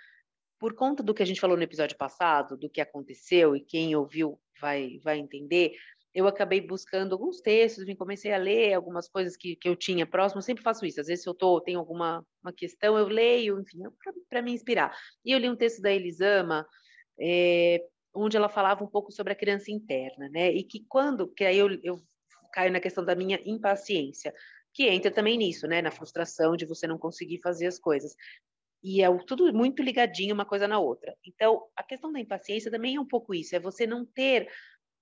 Por 0.59 0.75
conta 0.75 1.03
do 1.03 1.15
que 1.15 1.23
a 1.23 1.27
gente 1.27 1.41
falou 1.41 1.57
no 1.57 1.63
episódio 1.63 1.97
passado, 1.97 2.57
do 2.57 2.71
que 2.71 2.81
aconteceu, 2.81 3.57
e 3.57 3.61
quem 3.61 3.95
ouviu 3.95 4.41
vai, 4.61 4.99
vai 5.03 5.19
entender, 5.19 5.75
eu 6.17 6.27
acabei 6.27 6.63
buscando 6.63 7.13
alguns 7.13 7.43
textos, 7.43 7.85
me 7.85 7.95
comecei 7.95 8.33
a 8.33 8.39
ler 8.39 8.73
algumas 8.73 9.07
coisas 9.07 9.37
que, 9.37 9.55
que 9.55 9.69
eu 9.69 9.77
tinha 9.77 10.07
próximo, 10.07 10.39
eu 10.39 10.43
sempre 10.43 10.65
faço 10.65 10.87
isso, 10.87 10.99
às 10.99 11.09
vezes 11.09 11.23
se 11.23 11.29
eu 11.29 11.35
tô, 11.35 11.61
tenho 11.61 11.79
alguma 11.79 12.25
uma 12.43 12.55
questão, 12.55 12.97
eu 12.97 13.07
leio, 13.07 13.61
enfim, 13.61 13.81
para 14.31 14.41
me 14.41 14.51
inspirar. 14.51 14.97
E 15.23 15.33
eu 15.33 15.39
li 15.39 15.51
um 15.51 15.57
texto 15.57 15.83
da 15.83 15.93
Elisama, 15.93 16.67
é, 17.21 17.85
onde 18.15 18.35
ela 18.35 18.49
falava 18.49 18.83
um 18.83 18.87
pouco 18.87 19.13
sobre 19.13 19.35
a 19.35 19.37
criança 19.37 19.71
interna, 19.71 20.27
né, 20.31 20.51
e 20.51 20.65
que 20.65 20.87
quando, 20.89 21.29
que 21.29 21.45
aí 21.45 21.59
eu, 21.59 21.69
eu 21.85 22.01
caio 22.51 22.73
na 22.73 22.81
questão 22.81 23.05
da 23.05 23.15
minha 23.15 23.39
impaciência, 23.45 24.33
que 24.73 24.89
entra 24.89 25.11
também 25.11 25.37
nisso, 25.37 25.67
né, 25.67 25.83
na 25.83 25.91
frustração 25.91 26.57
de 26.57 26.65
você 26.65 26.87
não 26.87 26.97
conseguir 26.97 27.41
fazer 27.43 27.67
as 27.67 27.79
coisas. 27.79 28.17
E 28.83 29.03
é 29.03 29.19
tudo 29.27 29.53
muito 29.53 29.83
ligadinho 29.83 30.35
uma 30.35 30.47
coisa 30.47 30.67
na 30.67 30.79
outra. 30.79 31.15
Então, 31.27 31.63
a 31.77 31.83
questão 31.83 32.11
da 32.11 32.21
impaciência 32.21 32.71
também 32.71 32.97
é 32.97 33.01
um 33.01 33.07
pouco 33.07 33.35
isso, 33.35 33.55
é 33.55 33.59
você 33.59 33.87
não 33.87 34.07
ter 34.07 34.49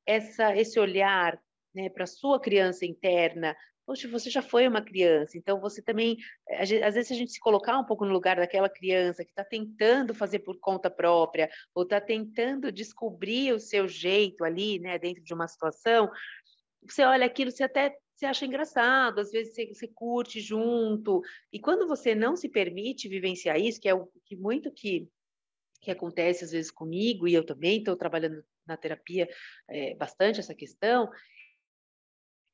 essa, 0.06 0.56
esse 0.56 0.78
olhar 0.78 1.38
né, 1.74 1.88
para 1.88 2.04
a 2.04 2.06
sua 2.06 2.40
criança 2.40 2.86
interna. 2.86 3.56
Poxa, 3.86 4.08
você 4.08 4.30
já 4.30 4.40
foi 4.40 4.66
uma 4.66 4.80
criança, 4.80 5.36
então 5.36 5.60
você 5.60 5.82
também, 5.82 6.16
às 6.58 6.70
vezes, 6.70 7.10
a 7.10 7.14
gente 7.14 7.32
se 7.32 7.40
colocar 7.40 7.78
um 7.78 7.84
pouco 7.84 8.06
no 8.06 8.12
lugar 8.12 8.36
daquela 8.36 8.68
criança 8.68 9.22
que 9.22 9.30
está 9.30 9.44
tentando 9.44 10.14
fazer 10.14 10.38
por 10.38 10.58
conta 10.58 10.90
própria, 10.90 11.50
ou 11.74 11.82
está 11.82 12.00
tentando 12.00 12.72
descobrir 12.72 13.52
o 13.52 13.60
seu 13.60 13.86
jeito 13.86 14.42
ali, 14.42 14.78
né, 14.78 14.98
dentro 14.98 15.22
de 15.22 15.34
uma 15.34 15.46
situação, 15.46 16.10
você 16.82 17.02
olha 17.04 17.26
aquilo, 17.26 17.50
você 17.50 17.64
até 17.64 17.94
se 18.14 18.24
acha 18.24 18.46
engraçado, 18.46 19.20
às 19.20 19.30
vezes 19.30 19.54
você, 19.54 19.66
você, 19.66 19.88
curte 19.88 20.40
junto, 20.40 21.20
e 21.52 21.60
quando 21.60 21.86
você 21.86 22.14
não 22.14 22.36
se 22.36 22.48
permite 22.48 23.08
vivenciar 23.08 23.60
isso, 23.60 23.80
que 23.80 23.88
é 23.88 23.94
o 23.94 24.08
que 24.24 24.36
muito 24.36 24.72
que, 24.72 25.08
que 25.82 25.90
acontece 25.90 26.44
às 26.44 26.52
vezes 26.52 26.70
comigo, 26.70 27.28
e 27.28 27.34
eu 27.34 27.44
também 27.44 27.78
estou 27.78 27.96
trabalhando 27.96 28.42
na 28.66 28.76
terapia 28.76 29.28
é, 29.68 29.94
bastante 29.94 30.40
essa 30.40 30.54
questão, 30.54 31.10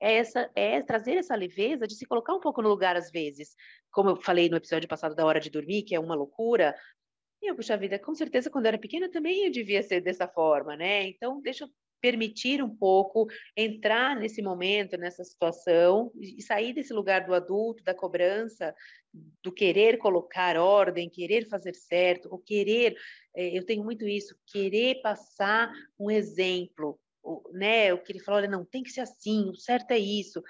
é, 0.01 0.15
essa, 0.17 0.51
é 0.55 0.83
trazer 0.83 1.17
essa 1.17 1.35
leveza 1.35 1.87
de 1.87 1.95
se 1.95 2.07
colocar 2.07 2.35
um 2.35 2.41
pouco 2.41 2.63
no 2.63 2.69
lugar 2.69 2.97
às 2.97 3.11
vezes. 3.11 3.55
Como 3.91 4.11
eu 4.11 4.17
falei 4.17 4.49
no 4.49 4.57
episódio 4.57 4.89
passado 4.89 5.15
da 5.15 5.27
hora 5.27 5.41
de 5.41 5.51
dormir, 5.51 5.83
que 5.83 5.95
é 5.95 6.01
uma 6.01 6.15
loucura. 6.15 6.75
E 7.43 7.51
eu, 7.51 7.57
puxa 7.57 7.77
vida, 7.77 7.99
com 7.99 8.15
certeza 8.15 8.51
quando 8.51 8.67
eu 8.67 8.71
era 8.71 8.79
pequena 8.79 9.11
também 9.11 9.47
eu 9.47 9.51
devia 9.51 9.83
ser 9.83 10.01
dessa 10.01 10.27
forma, 10.29 10.77
né? 10.77 11.05
Então, 11.09 11.41
deixa 11.41 11.65
eu 11.65 11.69
permitir 12.01 12.63
um 12.63 12.75
pouco 12.75 13.27
entrar 13.57 14.17
nesse 14.17 14.43
momento, 14.43 14.97
nessa 14.97 15.25
situação 15.25 16.11
e 16.17 16.43
sair 16.43 16.73
desse 16.73 16.93
lugar 16.93 17.27
do 17.27 17.35
adulto, 17.35 17.85
da 17.85 17.95
cobrança, 17.95 18.75
do 19.43 19.53
querer 19.53 19.99
colocar 19.99 20.57
ordem, 20.57 21.11
querer 21.11 21.49
fazer 21.49 21.75
certo, 21.75 22.29
ou 22.31 22.39
querer, 22.39 22.97
eh, 23.35 23.57
eu 23.57 23.65
tenho 23.65 23.85
muito 23.85 24.07
isso, 24.07 24.37
querer 24.47 25.01
passar 25.03 25.73
um 25.99 26.11
exemplo, 26.11 26.99
né? 27.53 27.93
O 27.93 27.99
que 28.03 28.13
ele 28.13 28.21
falou, 28.21 28.41
olha, 28.41 28.51
não, 28.51 28.65
tem 28.65 28.83
que 28.83 28.91
ser 28.91 29.01
assim, 29.01 29.49
o 29.49 29.55
certo 29.57 29.91
é 29.91 29.99
isso. 29.99 30.43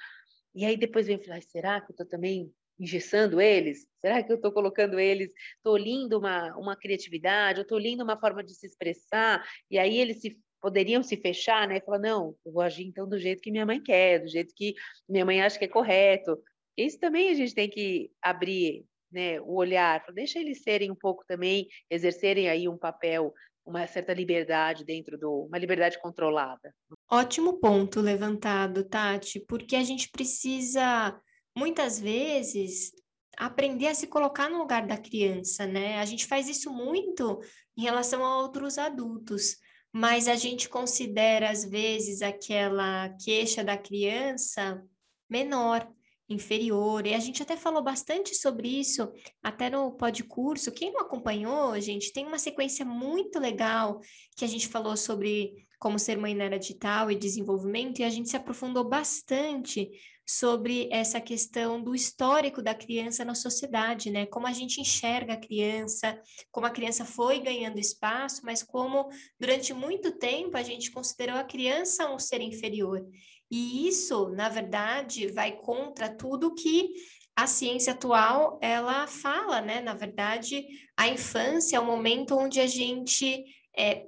E 0.54 0.64
aí 0.64 0.76
depois 0.76 1.06
vem 1.06 1.18
falar, 1.18 1.42
será 1.42 1.80
que 1.80 1.92
eu 1.92 1.96
tô 1.96 2.04
também 2.04 2.52
engessando 2.78 3.40
eles? 3.40 3.86
Será 4.00 4.22
que 4.22 4.32
eu 4.32 4.36
estou 4.36 4.52
colocando 4.52 4.98
eles, 4.98 5.32
estou 5.56 5.76
lindo 5.76 6.18
uma, 6.18 6.56
uma 6.56 6.76
criatividade, 6.76 7.58
eu 7.58 7.62
estou 7.62 7.78
lindo 7.78 8.02
uma 8.02 8.18
forma 8.18 8.42
de 8.42 8.54
se 8.54 8.66
expressar, 8.66 9.44
e 9.70 9.78
aí 9.78 9.98
eles 9.98 10.20
se 10.20 10.38
poderiam 10.60 11.02
se 11.02 11.16
fechar, 11.16 11.66
né? 11.66 11.78
E 11.78 11.80
falar, 11.80 11.98
não, 11.98 12.34
eu 12.44 12.52
vou 12.52 12.62
agir 12.62 12.84
então 12.84 13.08
do 13.08 13.18
jeito 13.18 13.42
que 13.42 13.50
minha 13.50 13.66
mãe 13.66 13.80
quer, 13.82 14.20
do 14.20 14.28
jeito 14.28 14.54
que 14.54 14.74
minha 15.08 15.24
mãe 15.24 15.40
acha 15.42 15.58
que 15.58 15.64
é 15.64 15.68
correto. 15.68 16.38
Isso 16.76 16.98
também 16.98 17.30
a 17.30 17.34
gente 17.34 17.54
tem 17.54 17.68
que 17.68 18.10
abrir 18.22 18.84
né, 19.10 19.40
o 19.40 19.54
olhar, 19.54 20.04
deixa 20.14 20.38
eles 20.38 20.62
serem 20.62 20.90
um 20.90 20.94
pouco 20.94 21.24
também, 21.26 21.68
exercerem 21.90 22.48
aí 22.48 22.68
um 22.68 22.78
papel, 22.78 23.34
uma 23.64 23.86
certa 23.86 24.14
liberdade 24.14 24.84
dentro 24.84 25.18
do, 25.18 25.46
uma 25.46 25.58
liberdade 25.58 26.00
controlada. 26.00 26.74
Ótimo 27.10 27.58
ponto 27.58 28.00
levantado, 28.00 28.84
Tati, 28.84 29.40
porque 29.40 29.76
a 29.76 29.82
gente 29.82 30.10
precisa 30.10 31.18
muitas 31.56 31.98
vezes 31.98 32.92
aprender 33.36 33.88
a 33.88 33.94
se 33.94 34.06
colocar 34.06 34.48
no 34.48 34.58
lugar 34.58 34.86
da 34.86 34.98
criança, 34.98 35.66
né? 35.66 35.98
A 35.98 36.04
gente 36.04 36.26
faz 36.26 36.48
isso 36.48 36.72
muito 36.72 37.40
em 37.76 37.82
relação 37.82 38.24
a 38.24 38.38
outros 38.38 38.78
adultos, 38.78 39.56
mas 39.92 40.28
a 40.28 40.36
gente 40.36 40.68
considera 40.68 41.50
às 41.50 41.64
vezes 41.64 42.22
aquela 42.22 43.08
queixa 43.24 43.64
da 43.64 43.76
criança 43.76 44.82
menor 45.28 45.88
inferior. 46.28 47.06
E 47.06 47.14
a 47.14 47.18
gente 47.18 47.42
até 47.42 47.56
falou 47.56 47.82
bastante 47.82 48.34
sobre 48.34 48.68
isso, 48.68 49.12
até 49.42 49.68
no 49.68 49.92
podcurso. 49.92 50.70
Quem 50.70 50.92
não 50.92 51.00
acompanhou, 51.00 51.78
gente, 51.80 52.12
tem 52.12 52.26
uma 52.26 52.38
sequência 52.38 52.84
muito 52.84 53.38
legal 53.38 54.00
que 54.36 54.44
a 54.44 54.48
gente 54.48 54.68
falou 54.68 54.96
sobre 54.96 55.66
como 55.80 55.98
ser 55.98 56.16
mãe 56.18 56.34
na 56.34 56.44
era 56.44 56.58
digital 56.58 57.10
e 57.10 57.16
desenvolvimento, 57.16 58.00
e 58.00 58.04
a 58.04 58.10
gente 58.10 58.28
se 58.28 58.36
aprofundou 58.36 58.86
bastante 58.86 59.90
sobre 60.26 60.88
essa 60.92 61.20
questão 61.20 61.82
do 61.82 61.94
histórico 61.94 62.62
da 62.62 62.74
criança 62.74 63.24
na 63.24 63.34
sociedade, 63.34 64.10
né? 64.10 64.26
Como 64.26 64.46
a 64.46 64.52
gente 64.52 64.80
enxerga 64.80 65.34
a 65.34 65.40
criança, 65.40 66.20
como 66.50 66.66
a 66.66 66.70
criança 66.70 67.04
foi 67.04 67.40
ganhando 67.40 67.78
espaço, 67.78 68.42
mas 68.44 68.62
como 68.62 69.08
durante 69.38 69.74
muito 69.74 70.12
tempo 70.12 70.56
a 70.56 70.62
gente 70.62 70.90
considerou 70.90 71.36
a 71.36 71.44
criança 71.44 72.10
um 72.12 72.18
ser 72.18 72.40
inferior. 72.40 73.04
E 73.50 73.88
isso, 73.88 74.28
na 74.28 74.48
verdade, 74.48 75.26
vai 75.28 75.56
contra 75.56 76.08
tudo 76.08 76.54
que 76.54 76.90
a 77.34 77.46
ciência 77.46 77.92
atual 77.92 78.58
ela 78.62 79.06
fala, 79.06 79.60
né? 79.60 79.80
Na 79.80 79.94
verdade, 79.94 80.64
a 80.96 81.08
infância 81.08 81.76
é 81.76 81.80
o 81.80 81.86
momento 81.86 82.36
onde 82.36 82.60
a 82.60 82.66
gente 82.66 83.44
é, 83.76 84.06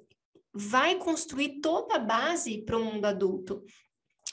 vai 0.53 0.97
construir 0.97 1.61
toda 1.61 1.97
a 1.97 1.99
base 1.99 2.63
para 2.63 2.77
o 2.77 2.85
mundo 2.85 3.07
adulto. 3.07 3.65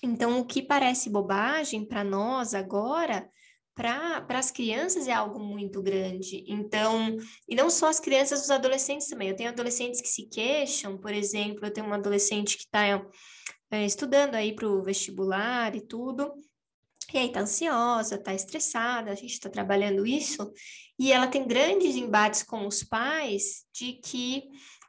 Então, 0.03 0.39
o 0.39 0.45
que 0.45 0.61
parece 0.61 1.09
bobagem 1.09 1.85
para 1.85 2.03
nós 2.03 2.53
agora, 2.53 3.29
para 3.75 4.25
as 4.29 4.51
crianças 4.51 5.07
é 5.07 5.13
algo 5.13 5.39
muito 5.39 5.81
grande. 5.81 6.43
Então, 6.47 7.15
e 7.47 7.55
não 7.55 7.69
só 7.69 7.87
as 7.87 7.99
crianças, 7.99 8.43
os 8.43 8.51
adolescentes 8.51 9.07
também. 9.07 9.29
Eu 9.29 9.35
tenho 9.35 9.49
adolescentes 9.49 10.01
que 10.01 10.09
se 10.09 10.27
queixam, 10.27 10.97
por 10.97 11.13
exemplo, 11.13 11.65
eu 11.65 11.71
tenho 11.71 11.87
uma 11.87 11.95
adolescente 11.95 12.57
que 12.57 12.63
está 12.63 12.85
é, 13.71 13.85
estudando 13.85 14.35
aí 14.35 14.53
para 14.53 14.67
o 14.67 14.83
vestibular 14.83 15.75
e 15.75 15.81
tudo, 15.81 16.33
e 17.13 17.17
aí 17.17 17.31
tá 17.31 17.41
ansiosa, 17.41 18.17
tá 18.17 18.33
estressada, 18.33 19.11
a 19.11 19.15
gente 19.15 19.33
está 19.33 19.49
trabalhando 19.49 20.05
isso, 20.05 20.51
e 20.97 21.11
ela 21.11 21.27
tem 21.27 21.47
grandes 21.47 21.95
embates 21.95 22.43
com 22.43 22.67
os 22.67 22.83
pais 22.83 23.65
de 23.73 23.93
que 23.93 24.43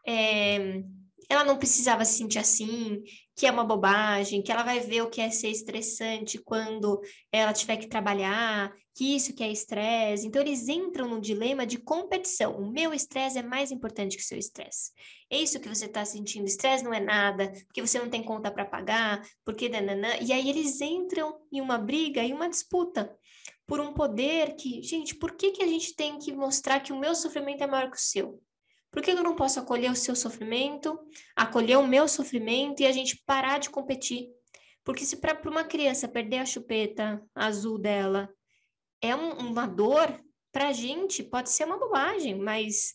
é, 0.06 0.82
ela 1.28 1.44
não 1.44 1.58
precisava 1.58 2.04
se 2.04 2.18
sentir 2.18 2.38
assim, 2.38 3.02
que 3.40 3.46
é 3.46 3.50
uma 3.50 3.64
bobagem, 3.64 4.42
que 4.42 4.52
ela 4.52 4.62
vai 4.62 4.80
ver 4.80 5.00
o 5.00 5.08
que 5.08 5.18
é 5.18 5.30
ser 5.30 5.48
estressante 5.48 6.36
quando 6.36 7.00
ela 7.32 7.54
tiver 7.54 7.78
que 7.78 7.86
trabalhar, 7.86 8.70
que 8.94 9.16
isso 9.16 9.32
que 9.32 9.42
é 9.42 9.50
estresse. 9.50 10.26
Então, 10.26 10.42
eles 10.42 10.68
entram 10.68 11.08
no 11.08 11.18
dilema 11.18 11.64
de 11.64 11.78
competição. 11.78 12.58
O 12.58 12.70
meu 12.70 12.92
estresse 12.92 13.38
é 13.38 13.42
mais 13.42 13.70
importante 13.70 14.14
que 14.18 14.22
o 14.22 14.26
seu 14.26 14.36
estresse. 14.36 14.92
É 15.30 15.38
isso 15.38 15.58
que 15.58 15.70
você 15.70 15.86
está 15.86 16.04
sentindo. 16.04 16.44
Estresse 16.44 16.84
não 16.84 16.92
é 16.92 17.00
nada, 17.00 17.50
porque 17.64 17.80
você 17.80 17.98
não 17.98 18.10
tem 18.10 18.22
conta 18.22 18.50
para 18.50 18.66
pagar, 18.66 19.26
porque... 19.42 19.70
Nananã. 19.70 20.16
E 20.20 20.34
aí 20.34 20.50
eles 20.50 20.78
entram 20.82 21.40
em 21.50 21.62
uma 21.62 21.78
briga 21.78 22.22
e 22.22 22.34
uma 22.34 22.46
disputa 22.46 23.10
por 23.66 23.80
um 23.80 23.94
poder 23.94 24.54
que... 24.54 24.82
Gente, 24.82 25.14
por 25.14 25.32
que, 25.32 25.52
que 25.52 25.62
a 25.62 25.66
gente 25.66 25.96
tem 25.96 26.18
que 26.18 26.30
mostrar 26.30 26.80
que 26.80 26.92
o 26.92 27.00
meu 27.00 27.14
sofrimento 27.14 27.64
é 27.64 27.66
maior 27.66 27.90
que 27.90 27.96
o 27.96 28.00
seu? 28.00 28.38
Por 28.90 29.02
que 29.02 29.12
eu 29.12 29.22
não 29.22 29.36
posso 29.36 29.60
acolher 29.60 29.90
o 29.90 29.96
seu 29.96 30.16
sofrimento, 30.16 30.98
acolher 31.36 31.78
o 31.78 31.86
meu 31.86 32.08
sofrimento 32.08 32.80
e 32.80 32.86
a 32.86 32.92
gente 32.92 33.22
parar 33.24 33.58
de 33.58 33.70
competir? 33.70 34.28
Porque 34.84 35.04
se 35.04 35.16
para 35.16 35.38
uma 35.48 35.64
criança 35.64 36.08
perder 36.08 36.38
a 36.38 36.46
chupeta 36.46 37.22
azul 37.34 37.78
dela 37.78 38.28
é 39.00 39.14
um, 39.14 39.50
uma 39.50 39.66
dor, 39.66 40.20
para 40.52 40.68
a 40.68 40.72
gente 40.72 41.22
pode 41.22 41.50
ser 41.50 41.64
uma 41.64 41.78
bobagem, 41.78 42.36
mas 42.36 42.94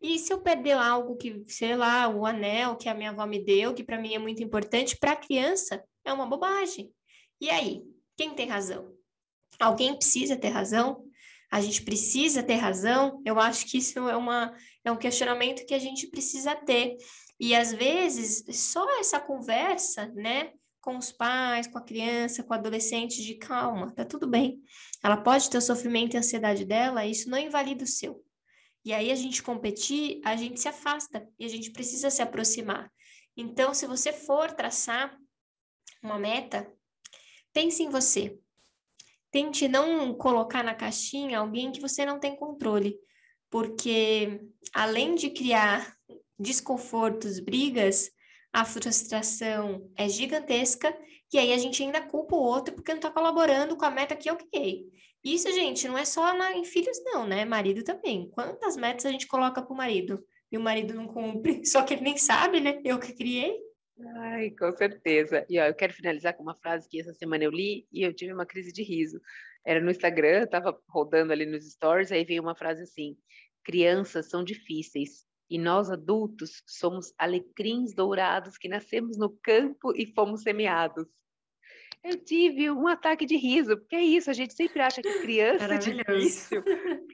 e 0.00 0.18
se 0.18 0.32
eu 0.32 0.40
perder 0.40 0.72
algo 0.72 1.16
que, 1.16 1.44
sei 1.48 1.74
lá, 1.74 2.08
o 2.08 2.24
anel 2.24 2.76
que 2.76 2.88
a 2.88 2.94
minha 2.94 3.10
avó 3.10 3.26
me 3.26 3.44
deu, 3.44 3.74
que 3.74 3.82
para 3.82 4.00
mim 4.00 4.14
é 4.14 4.18
muito 4.18 4.42
importante, 4.42 4.96
para 4.96 5.12
a 5.12 5.16
criança 5.16 5.82
é 6.04 6.12
uma 6.12 6.26
bobagem. 6.26 6.92
E 7.40 7.50
aí, 7.50 7.82
quem 8.16 8.34
tem 8.34 8.46
razão? 8.46 8.94
Alguém 9.58 9.96
precisa 9.96 10.36
ter 10.36 10.48
razão? 10.48 11.07
A 11.50 11.60
gente 11.60 11.82
precisa 11.82 12.42
ter 12.42 12.56
razão? 12.56 13.22
Eu 13.24 13.40
acho 13.40 13.66
que 13.66 13.78
isso 13.78 13.98
é 14.08 14.16
uma 14.16 14.54
é 14.84 14.92
um 14.92 14.96
questionamento 14.96 15.66
que 15.66 15.74
a 15.74 15.78
gente 15.78 16.06
precisa 16.06 16.54
ter. 16.54 16.96
E 17.38 17.54
às 17.54 17.72
vezes, 17.72 18.44
só 18.56 18.84
essa 18.98 19.20
conversa, 19.20 20.06
né, 20.14 20.52
com 20.80 20.96
os 20.96 21.12
pais, 21.12 21.66
com 21.66 21.78
a 21.78 21.84
criança, 21.84 22.42
com 22.42 22.52
o 22.52 22.56
adolescente, 22.56 23.22
de 23.22 23.34
calma, 23.34 23.92
tá 23.92 24.04
tudo 24.04 24.26
bem. 24.26 24.60
Ela 25.02 25.16
pode 25.16 25.48
ter 25.50 25.58
o 25.58 25.62
sofrimento 25.62 26.14
e 26.14 26.16
a 26.16 26.20
ansiedade 26.20 26.64
dela, 26.64 27.06
isso 27.06 27.28
não 27.28 27.38
invalida 27.38 27.84
o 27.84 27.86
seu. 27.86 28.24
E 28.84 28.92
aí 28.92 29.12
a 29.12 29.14
gente 29.14 29.42
competir, 29.42 30.20
a 30.24 30.34
gente 30.34 30.58
se 30.58 30.68
afasta 30.68 31.28
e 31.38 31.44
a 31.44 31.48
gente 31.48 31.70
precisa 31.70 32.10
se 32.10 32.22
aproximar. 32.22 32.90
Então, 33.36 33.74
se 33.74 33.86
você 33.86 34.12
for 34.12 34.52
traçar 34.52 35.16
uma 36.02 36.18
meta, 36.18 36.66
pense 37.52 37.82
em 37.82 37.90
você. 37.90 38.38
Tente 39.30 39.68
não 39.68 40.14
colocar 40.14 40.62
na 40.62 40.74
caixinha 40.74 41.38
alguém 41.38 41.70
que 41.70 41.80
você 41.80 42.04
não 42.04 42.18
tem 42.18 42.36
controle 42.36 42.98
porque 43.50 44.40
além 44.72 45.14
de 45.14 45.30
criar 45.30 45.94
desconfortos, 46.38 47.40
brigas, 47.40 48.10
a 48.52 48.64
frustração 48.64 49.90
é 49.96 50.08
gigantesca 50.08 50.96
e 51.32 51.38
aí 51.38 51.52
a 51.52 51.58
gente 51.58 51.82
ainda 51.82 52.00
culpa 52.00 52.36
o 52.36 52.42
outro 52.42 52.74
porque 52.74 52.92
não 52.92 52.98
está 52.98 53.10
colaborando 53.10 53.76
com 53.76 53.84
a 53.84 53.90
meta 53.90 54.16
que 54.16 54.30
eu 54.30 54.36
criei. 54.36 54.86
Isso, 55.22 55.50
gente, 55.52 55.88
não 55.88 55.98
é 55.98 56.04
só 56.04 56.32
na, 56.36 56.54
em 56.54 56.64
filhos, 56.64 56.96
não, 57.04 57.26
né? 57.26 57.44
Marido 57.44 57.82
também. 57.82 58.30
Quantas 58.30 58.76
metas 58.76 59.04
a 59.04 59.10
gente 59.10 59.26
coloca 59.26 59.60
para 59.60 59.72
o 59.72 59.76
marido 59.76 60.24
e 60.50 60.56
o 60.56 60.60
marido 60.60 60.94
não 60.94 61.08
cumpre? 61.08 61.64
Só 61.66 61.82
que 61.82 61.94
ele 61.94 62.02
nem 62.02 62.16
sabe, 62.16 62.60
né? 62.60 62.80
Eu 62.84 62.98
que 62.98 63.12
criei. 63.12 63.58
Ai, 64.06 64.50
com 64.52 64.70
certeza. 64.76 65.44
E 65.48 65.58
ó, 65.58 65.66
eu 65.66 65.74
quero 65.74 65.92
finalizar 65.92 66.34
com 66.34 66.42
uma 66.42 66.54
frase 66.54 66.88
que 66.88 67.00
essa 67.00 67.12
semana 67.12 67.44
eu 67.44 67.50
li 67.50 67.86
e 67.92 68.02
eu 68.02 68.14
tive 68.14 68.32
uma 68.32 68.46
crise 68.46 68.72
de 68.72 68.82
riso. 68.82 69.20
Era 69.64 69.80
no 69.80 69.90
Instagram, 69.90 70.44
estava 70.44 70.78
rodando 70.88 71.32
ali 71.32 71.44
nos 71.44 71.68
stories, 71.72 72.12
aí 72.12 72.24
veio 72.24 72.42
uma 72.42 72.54
frase 72.54 72.82
assim: 72.82 73.16
crianças 73.64 74.30
são 74.30 74.44
difíceis 74.44 75.26
e 75.50 75.58
nós 75.58 75.90
adultos 75.90 76.62
somos 76.66 77.12
alecrins 77.18 77.94
dourados 77.94 78.56
que 78.56 78.68
nascemos 78.68 79.16
no 79.18 79.30
campo 79.42 79.92
e 79.96 80.06
fomos 80.14 80.42
semeados 80.42 81.06
eu 82.04 82.16
tive 82.16 82.70
um 82.70 82.86
ataque 82.86 83.26
de 83.26 83.36
riso, 83.36 83.76
porque 83.76 83.96
é 83.96 84.02
isso, 84.02 84.30
a 84.30 84.32
gente 84.32 84.54
sempre 84.54 84.80
acha 84.80 85.02
que 85.02 85.20
criança 85.20 85.64
é 85.64 85.78
difícil. 85.78 86.62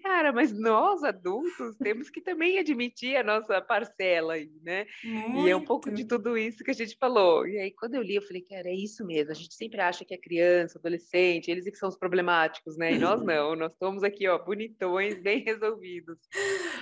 Cara, 0.02 0.32
mas 0.32 0.52
nós 0.52 1.02
adultos 1.02 1.76
temos 1.78 2.10
que 2.10 2.20
também 2.20 2.58
admitir 2.58 3.16
a 3.16 3.22
nossa 3.22 3.60
parcela 3.60 4.34
aí, 4.34 4.50
né? 4.62 4.86
Muito. 5.02 5.46
E 5.46 5.50
é 5.50 5.56
um 5.56 5.64
pouco 5.64 5.90
de 5.90 6.04
tudo 6.04 6.36
isso 6.36 6.62
que 6.62 6.70
a 6.70 6.74
gente 6.74 6.96
falou. 6.98 7.46
E 7.46 7.58
aí, 7.58 7.70
quando 7.72 7.94
eu 7.94 8.02
li, 8.02 8.16
eu 8.16 8.22
falei, 8.22 8.42
cara, 8.42 8.68
é 8.68 8.74
isso 8.74 9.04
mesmo. 9.04 9.32
A 9.32 9.34
gente 9.34 9.54
sempre 9.54 9.80
acha 9.80 10.04
que 10.04 10.14
é 10.14 10.18
criança, 10.18 10.78
adolescente, 10.78 11.50
eles 11.50 11.66
é 11.66 11.70
que 11.70 11.78
são 11.78 11.88
os 11.88 11.98
problemáticos, 11.98 12.76
né? 12.76 12.92
E 12.92 12.98
nós 12.98 13.20
não, 13.24 13.56
nós 13.56 13.72
estamos 13.72 14.02
aqui, 14.02 14.28
ó, 14.28 14.38
bonitões, 14.38 15.20
bem 15.20 15.42
resolvidos. 15.42 16.18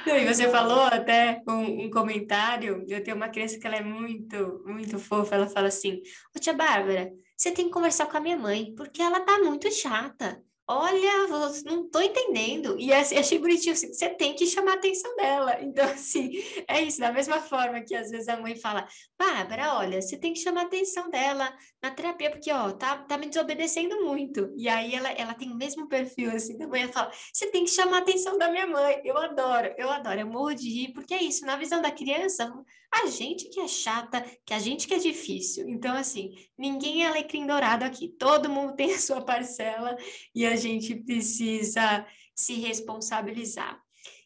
Não, 0.07 0.17
e 0.17 0.27
você 0.27 0.49
falou 0.49 0.83
até 0.83 1.41
um, 1.49 1.85
um, 1.85 1.91
comentário, 1.91 2.85
eu 2.89 3.03
tenho 3.03 3.17
uma 3.17 3.29
criança 3.29 3.59
que 3.59 3.67
ela 3.67 3.77
é 3.77 3.83
muito, 3.83 4.63
muito 4.67 4.99
fofa, 4.99 5.35
ela 5.35 5.47
fala 5.47 5.69
assim, 5.69 6.03
ô 6.37 6.41
tia 6.41 6.53
Bárbara, 6.53 7.13
você 7.43 7.51
tem 7.51 7.65
que 7.67 7.73
conversar 7.73 8.07
com 8.07 8.17
a 8.17 8.21
minha 8.21 8.39
mãe, 8.39 8.73
porque 8.77 9.03
ela 9.03 9.19
tá 9.19 9.41
muito 9.41 9.69
chata. 9.73 10.41
Olha, 10.65 11.27
não 11.65 11.91
tô 11.91 12.01
entendendo. 12.01 12.79
E 12.79 12.93
assim, 12.93 13.17
achei 13.19 13.37
bonitinho, 13.37 13.73
assim, 13.73 13.93
você 13.93 14.11
tem 14.11 14.33
que 14.37 14.47
chamar 14.47 14.73
a 14.73 14.75
atenção 14.77 15.15
dela. 15.17 15.59
Então, 15.61 15.85
assim, 15.91 16.31
é 16.69 16.81
isso, 16.83 17.01
da 17.01 17.11
mesma 17.11 17.41
forma 17.41 17.81
que 17.81 17.97
às 17.97 18.11
vezes 18.11 18.29
a 18.29 18.37
mãe 18.41 18.55
fala, 18.55 18.87
Bárbara, 19.19 19.75
olha, 19.75 20.01
você 20.01 20.17
tem 20.17 20.33
que 20.33 20.39
chamar 20.39 20.63
a 20.63 20.65
atenção 20.67 21.11
dela 21.11 21.53
na 21.83 21.91
terapia, 21.91 22.31
porque, 22.31 22.53
ó, 22.53 22.71
tá, 22.71 22.99
tá 22.99 23.19
me 23.19 23.27
desobedecendo 23.27 24.05
muito. 24.05 24.53
E 24.57 24.69
aí 24.69 24.95
ela, 24.95 25.11
ela 25.11 25.35
tem 25.35 25.51
o 25.51 25.57
mesmo 25.57 25.89
perfil, 25.89 26.31
assim, 26.31 26.57
da 26.57 26.69
mãe, 26.69 26.83
ela 26.83 26.93
fala, 26.93 27.11
você 27.33 27.51
tem 27.51 27.65
que 27.65 27.71
chamar 27.71 27.97
a 27.97 28.01
atenção 28.01 28.39
da 28.39 28.49
minha 28.49 28.69
mãe. 28.69 29.01
Eu 29.05 29.19
adoro, 29.19 29.75
eu 29.77 29.91
adoro, 29.91 30.21
eu 30.21 30.27
morro 30.29 30.55
de 30.55 30.69
rir, 30.69 30.93
porque 30.93 31.13
é 31.13 31.23
isso, 31.23 31.45
na 31.45 31.57
visão 31.57 31.83
da 31.83 31.91
criança, 31.91 32.53
A 32.95 33.07
gente 33.07 33.49
que 33.49 33.61
é 33.61 33.67
chata, 33.67 34.23
que 34.45 34.53
a 34.53 34.59
gente 34.59 34.87
que 34.87 34.95
é 34.95 34.99
difícil. 34.99 35.67
Então, 35.69 35.97
assim, 35.97 36.35
ninguém 36.59 37.05
é 37.05 37.09
alecrim 37.09 37.47
dourado 37.47 37.85
aqui. 37.85 38.09
Todo 38.09 38.51
mundo 38.51 38.77
tem 38.77 38.93
a 38.93 38.99
sua 38.99 39.23
parcela 39.23 39.97
e 40.35 40.45
a 40.45 40.57
gente 40.57 40.95
precisa 40.95 42.07
se 42.35 42.55
responsabilizar. 42.55 43.81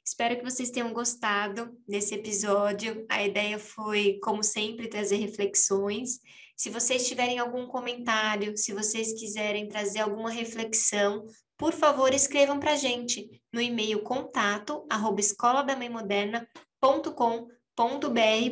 Espero 0.04 0.36
que 0.36 0.44
vocês 0.44 0.70
tenham 0.70 0.92
gostado 0.92 1.76
desse 1.86 2.14
episódio. 2.14 3.06
A 3.08 3.24
ideia 3.24 3.58
foi, 3.58 4.18
como 4.22 4.42
sempre, 4.42 4.88
trazer 4.88 5.16
reflexões. 5.16 6.20
Se 6.56 6.70
vocês 6.70 7.08
tiverem 7.08 7.38
algum 7.38 7.66
comentário, 7.66 8.56
se 8.56 8.72
vocês 8.72 9.12
quiserem 9.18 9.68
trazer 9.68 9.98
alguma 10.00 10.30
reflexão, 10.30 11.26
por 11.56 11.72
favor, 11.72 12.14
escrevam 12.14 12.60
para 12.60 12.72
a 12.72 12.76
gente 12.76 13.28
no 13.52 13.60
e-mail 13.60 14.02
contato 14.02 14.86
arroba 14.88 15.20
escoladamãemoderna.com.br, 15.20 17.55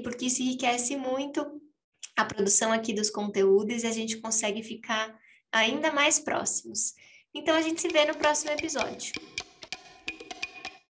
porque 0.03 0.27
isso 0.27 0.43
enriquece 0.43 0.97
muito 0.97 1.61
a 2.17 2.25
produção 2.25 2.71
aqui 2.71 2.93
dos 2.93 3.11
conteúdos 3.11 3.83
e 3.83 3.87
a 3.87 3.93
gente 3.93 4.19
consegue 4.19 4.63
ficar 4.63 5.19
ainda 5.51 5.91
mais 5.93 6.19
próximos. 6.19 6.95
Então, 7.35 7.57
a 7.57 7.63
gente 7.63 7.81
se 7.81 7.89
vê 7.89 8.05
no 8.05 8.17
próximo 8.17 8.53
episódio. 8.53 9.13